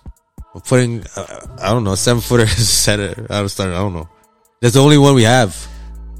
of 0.54 0.64
putting 0.64 1.04
uh, 1.14 1.46
I 1.60 1.68
don't 1.70 1.84
know 1.84 1.94
seven 1.94 2.20
footer 2.20 2.46
center 2.48 3.26
out 3.30 3.44
of 3.44 3.50
start. 3.52 3.70
I 3.70 3.78
don't 3.78 3.92
know. 3.92 4.08
That's 4.60 4.74
the 4.74 4.82
only 4.82 4.98
one 4.98 5.14
we 5.14 5.22
have. 5.22 5.56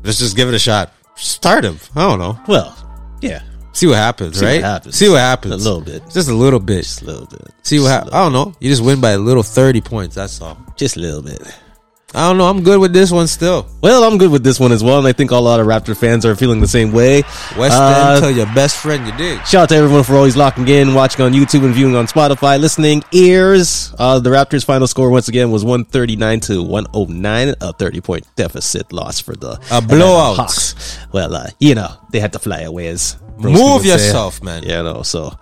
Let's 0.05 0.19
just 0.19 0.37
give 0.37 0.49
it 0.49 0.55
a 0.55 0.59
shot. 0.59 0.93
Start 1.17 1.65
him. 1.65 1.79
I 1.97 2.09
don't 2.09 2.19
know. 2.19 2.39
Well, 2.47 2.77
yeah. 3.21 3.43
See 3.73 3.87
what 3.87 3.97
happens, 3.97 4.39
See 4.39 4.45
what 4.45 4.51
right? 4.53 4.63
happens. 4.63 4.97
See 4.97 5.09
what 5.09 5.19
happens. 5.19 5.55
A 5.55 5.57
little 5.57 5.81
bit. 5.81 6.03
Just 6.13 6.29
a 6.29 6.35
little 6.35 6.59
bit. 6.61 6.83
Just 6.83 7.03
a 7.03 7.05
little 7.07 7.27
bit. 7.27 7.49
See 7.63 7.79
what 7.79 7.89
happens. 7.89 8.13
I 8.13 8.23
don't 8.25 8.33
know. 8.33 8.55
You 8.61 8.71
just 8.71 8.83
win 8.83 9.01
by 9.01 9.11
a 9.11 9.19
little 9.19 9.43
thirty 9.43 9.81
points. 9.81 10.15
That's 10.17 10.41
all. 10.41 10.59
Just 10.77 10.97
a 10.97 11.01
little 11.01 11.23
bit. 11.23 11.41
I 12.15 12.27
don't 12.27 12.39
know. 12.39 12.47
I'm 12.49 12.63
good 12.63 12.81
with 12.81 12.95
this 12.95 13.11
one 13.13 13.27
still. 13.27 13.67
Well, 13.83 14.03
I'm 14.03 14.17
good 14.17 14.31
with 14.31 14.43
this 14.43 14.59
one 14.59 14.73
as 14.73 14.83
well, 14.83 14.97
and 14.99 15.07
I 15.07 15.13
think 15.13 15.31
a 15.31 15.37
lot 15.37 15.61
of 15.61 15.67
Raptor 15.67 15.95
fans 15.95 16.25
are 16.25 16.35
feeling 16.35 16.59
the 16.61 16.67
same 16.67 16.91
way. 16.91 17.21
West 17.59 17.77
Uh, 17.77 18.13
End, 18.15 18.21
tell 18.23 18.31
your 18.31 18.47
best 18.55 18.79
friend 18.79 19.07
you 19.07 19.13
dig. 19.19 19.45
Shout 19.47 19.65
out 19.65 19.69
to 19.69 19.75
everyone 19.77 20.03
for 20.05 20.15
always 20.17 20.35
locking 20.35 20.67
in, 20.69 20.95
watching 20.95 21.23
on 21.23 21.33
YouTube 21.33 21.67
and 21.67 21.75
viewing 21.75 21.95
on 21.97 22.07
Spotify, 22.07 22.59
listening 22.59 23.05
ears. 23.13 23.95
Uh, 23.99 24.19
the 24.21 24.31
Raptors' 24.31 24.65
final 24.65 24.87
score 24.87 25.11
once 25.11 25.29
again 25.29 25.51
was 25.51 25.65
139 25.65 26.41
to 26.41 26.63
109, 26.63 27.55
a 27.61 27.73
30 27.75 28.01
point 28.01 28.27
deficit 28.37 28.91
loss 28.91 29.21
for 29.21 29.37
the 29.37 29.61
A 29.71 29.83
blowout. 29.83 30.37
Hawks. 30.37 30.99
Well, 31.13 31.35
uh, 31.35 31.49
you 31.61 31.75
know, 31.75 31.89
they 32.11 32.21
had 32.21 32.33
to 32.33 32.39
fly 32.39 32.61
away 32.63 32.87
as 32.89 33.17
Broski 33.39 33.53
Move 33.53 33.73
would 33.75 33.83
say. 33.83 33.89
yourself, 33.93 34.43
man. 34.43 34.63
You 34.63 34.83
know, 34.83 35.03
so 35.03 35.35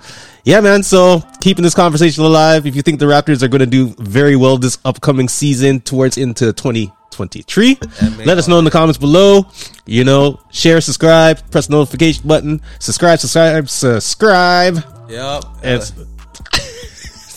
yeah, 0.47 0.61
man. 0.61 0.85
So 0.85 1.23
keeping 1.41 1.65
this 1.65 1.75
conversation 1.75 2.23
alive. 2.23 2.67
If 2.67 2.77
you 2.77 2.83
think 2.83 3.01
the 3.01 3.07
Raptors 3.07 3.43
are 3.43 3.49
going 3.49 3.61
to 3.61 3.67
do 3.67 3.89
very 3.99 4.37
well 4.37 4.57
this 4.57 4.79
upcoming 4.85 5.29
season 5.29 5.81
towards 5.81 6.17
into 6.17 6.53
2023, 6.53 7.79
let 8.25 8.39
us 8.39 8.47
know 8.47 8.61
in 8.61 8.65
the 8.65 8.71
comments 8.71 8.97
below. 8.97 9.45
You 9.87 10.05
know, 10.05 10.39
share, 10.53 10.81
subscribe, 10.81 11.51
press 11.51 11.67
the 11.67 11.73
notification 11.73 12.29
button, 12.29 12.63
subscribe, 12.79 13.19
subscribe, 13.19 13.69
subscribe. 13.69 14.77
Yep. 15.09 15.45
And 15.65 15.83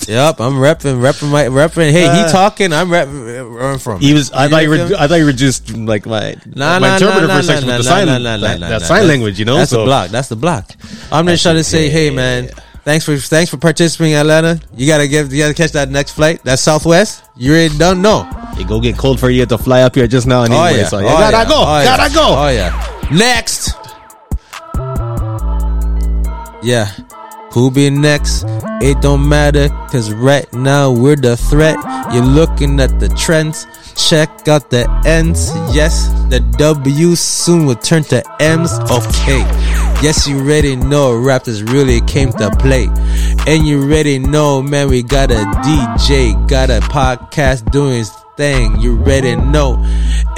Yep, 0.08 0.39
I'm 0.39 0.54
repping, 0.54 1.02
repping 1.02 1.32
my 1.32 1.45
repping. 1.45 1.91
Hey, 1.91 2.06
Uh, 2.06 2.26
he 2.26 2.32
talking. 2.32 2.74
I'm 2.74 2.89
repping 2.89 3.54
where 3.54 3.72
I'm 3.72 3.80
from. 3.80 4.02
He 4.02 4.13
was. 4.13 4.32
I 4.32 4.48
thought 4.48 4.63
you 4.63 4.69
were. 4.69 4.89
I 4.98 5.08
thought 5.08 5.15
you 5.15 5.26
were 5.26 5.34
just 5.34 5.76
like 5.76 6.06
my 6.06 6.36
Nah, 6.45 6.80
my 6.80 6.88
nah, 6.88 6.93
interpreter 6.95 7.28
nah, 7.28 7.34
for 7.34 7.39
a 7.39 7.41
nah, 7.41 7.41
section 7.41 7.67
nah, 7.67 7.78
with 7.78 7.86
the 7.86 7.89
nah, 7.89 7.95
sign 7.95 8.08
nah, 8.08 8.17
nah, 8.17 8.38
that, 8.38 8.60
nah, 8.60 8.69
that 8.69 8.82
sign 8.84 9.08
language. 9.08 9.38
You 9.38 9.45
know, 9.45 9.58
That's 9.58 9.72
so 9.72 9.80
the 9.80 9.86
block. 9.86 10.10
That's 10.10 10.30
the 10.30 10.36
block. 10.36 10.72
I'm 11.12 11.28
just 11.28 11.43
trying 11.43 11.58
to 11.58 11.63
say, 11.63 11.86
yeah, 11.86 11.91
hey 11.91 12.06
yeah, 12.10 12.15
man, 12.15 12.43
yeah. 12.45 12.52
Thanks 12.83 13.05
for 13.05 13.17
thanks 13.17 13.49
for 13.49 13.57
participating, 13.57 14.15
Atlanta. 14.15 14.59
You 14.75 14.87
gotta 14.87 15.07
give, 15.07 15.33
you 15.33 15.43
gotta 15.43 15.53
catch 15.53 15.71
that 15.71 15.89
next 15.89 16.11
flight. 16.11 16.41
That's 16.43 16.61
Southwest. 16.61 17.23
You 17.35 17.51
already 17.51 17.77
don't 17.77 18.01
know. 18.01 18.29
it 18.57 18.67
go 18.67 18.79
get 18.79 18.97
cold 18.97 19.19
for 19.19 19.29
you 19.29 19.45
to 19.45 19.57
fly 19.57 19.81
up 19.81 19.95
here 19.95 20.07
just 20.07 20.27
now. 20.27 20.43
Anyway, 20.43 20.59
oh 20.59 20.69
yeah, 20.69 20.85
so 20.85 20.99
you 20.99 21.05
oh, 21.05 21.09
gotta 21.09 21.37
yeah. 21.37 21.45
go. 21.45 21.61
Oh, 21.61 21.83
gotta 21.83 22.13
go. 22.13 22.35
Oh 22.37 22.49
yeah. 22.49 22.71
Next. 23.11 23.73
Yeah. 26.61 26.85
Who 27.53 27.71
be 27.71 27.89
next? 27.89 28.45
It 28.81 29.01
don't 29.01 29.27
matter, 29.27 29.69
cause 29.91 30.13
right 30.13 30.51
now 30.53 30.91
we're 30.91 31.15
the 31.15 31.35
threat. 31.35 31.77
You're 32.13 32.23
looking 32.23 32.79
at 32.79 32.99
the 32.99 33.09
trends. 33.09 33.65
Check 33.95 34.47
out 34.47 34.69
the 34.69 34.87
ends. 35.05 35.51
Yes, 35.73 36.09
the 36.29 36.39
W 36.57 37.15
soon 37.15 37.65
will 37.65 37.75
turn 37.75 38.03
to 38.03 38.23
M's. 38.39 38.71
Okay. 38.91 39.88
Yes, 40.01 40.27
you 40.27 40.39
already 40.39 40.77
know 40.77 41.12
Raptors 41.12 41.67
really 41.73 41.99
came 42.01 42.31
to 42.33 42.49
play. 42.51 42.88
And 43.47 43.67
you 43.67 43.81
already 43.83 44.17
know, 44.17 44.62
man, 44.62 44.88
we 44.88 45.03
got 45.03 45.29
a 45.29 45.43
DJ, 45.63 46.47
got 46.47 46.69
a 46.69 46.79
podcast 46.79 47.69
doing 47.71 48.05
thing. 48.38 48.79
You 48.79 48.97
already 48.97 49.35
know. 49.35 49.75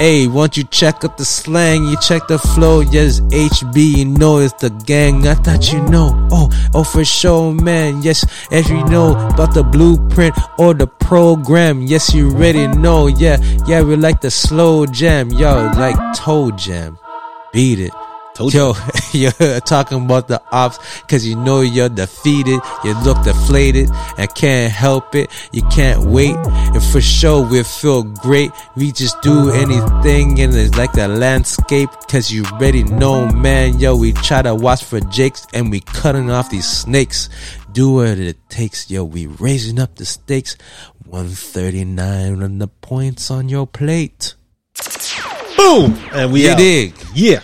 Hey, 0.00 0.26
once 0.26 0.56
you 0.56 0.64
check 0.64 1.04
up 1.04 1.16
the 1.16 1.24
slang, 1.24 1.84
you 1.84 1.96
check 2.00 2.26
the 2.26 2.40
flow. 2.40 2.80
Yes, 2.80 3.20
HB, 3.20 3.98
you 3.98 4.04
know 4.04 4.38
it's 4.38 4.52
the 4.54 4.70
gang. 4.70 5.28
I 5.28 5.34
thought 5.34 5.72
you 5.72 5.80
know. 5.82 6.10
Oh, 6.32 6.50
oh, 6.74 6.82
for 6.82 7.04
sure, 7.04 7.52
man. 7.52 8.02
Yes, 8.02 8.26
as 8.50 8.68
you 8.68 8.84
know 8.86 9.12
about 9.28 9.54
the 9.54 9.62
blueprint 9.62 10.36
or 10.58 10.74
the 10.74 10.88
program. 10.88 11.82
Yes, 11.82 12.12
you 12.12 12.30
already 12.30 12.66
know. 12.66 13.06
Yeah, 13.06 13.36
yeah, 13.68 13.82
we 13.82 13.94
like 13.94 14.20
the 14.22 14.30
slow 14.32 14.86
jam. 14.86 15.30
Yo, 15.30 15.70
like 15.76 16.16
toe 16.16 16.50
jam. 16.50 16.98
Beat 17.52 17.78
it. 17.78 17.92
Yo, 18.38 18.74
you're 19.12 19.60
talking 19.60 20.04
about 20.06 20.26
the 20.26 20.40
ops 20.50 20.78
cause 21.02 21.24
you 21.24 21.36
know 21.36 21.60
you're 21.60 21.90
defeated. 21.90 22.60
You 22.82 22.94
look 23.04 23.22
deflated 23.24 23.90
and 24.16 24.34
can't 24.34 24.72
help 24.72 25.14
it. 25.14 25.30
You 25.52 25.62
can't 25.70 26.00
wait. 26.06 26.34
And 26.34 26.82
for 26.82 27.00
sure 27.02 27.46
we 27.46 27.62
feel 27.62 28.02
great. 28.04 28.50
We 28.74 28.90
just 28.90 29.20
do 29.20 29.50
anything 29.50 30.40
and 30.40 30.54
it's 30.54 30.76
like 30.76 30.92
the 30.92 31.08
landscape 31.08 31.90
cause 32.08 32.32
you 32.32 32.44
already 32.46 32.84
know, 32.84 33.28
man. 33.28 33.78
Yo, 33.78 33.94
we 33.96 34.12
try 34.14 34.40
to 34.42 34.54
watch 34.54 34.82
for 34.82 34.98
jakes 35.00 35.46
and 35.52 35.70
we 35.70 35.80
cutting 35.80 36.30
off 36.30 36.48
these 36.50 36.66
snakes. 36.68 37.28
Do 37.72 37.92
what 37.94 38.18
it 38.18 38.38
takes. 38.48 38.90
Yo, 38.90 39.04
we 39.04 39.26
raising 39.26 39.78
up 39.78 39.96
the 39.96 40.06
stakes. 40.06 40.56
139 41.04 42.42
on 42.42 42.58
the 42.58 42.68
points 42.68 43.30
on 43.30 43.50
your 43.50 43.66
plate. 43.66 44.34
Boom, 45.56 45.98
and 46.12 46.32
we 46.32 46.44
You 46.44 46.50
out. 46.52 46.56
dig? 46.58 46.94
Yeah. 47.14 47.40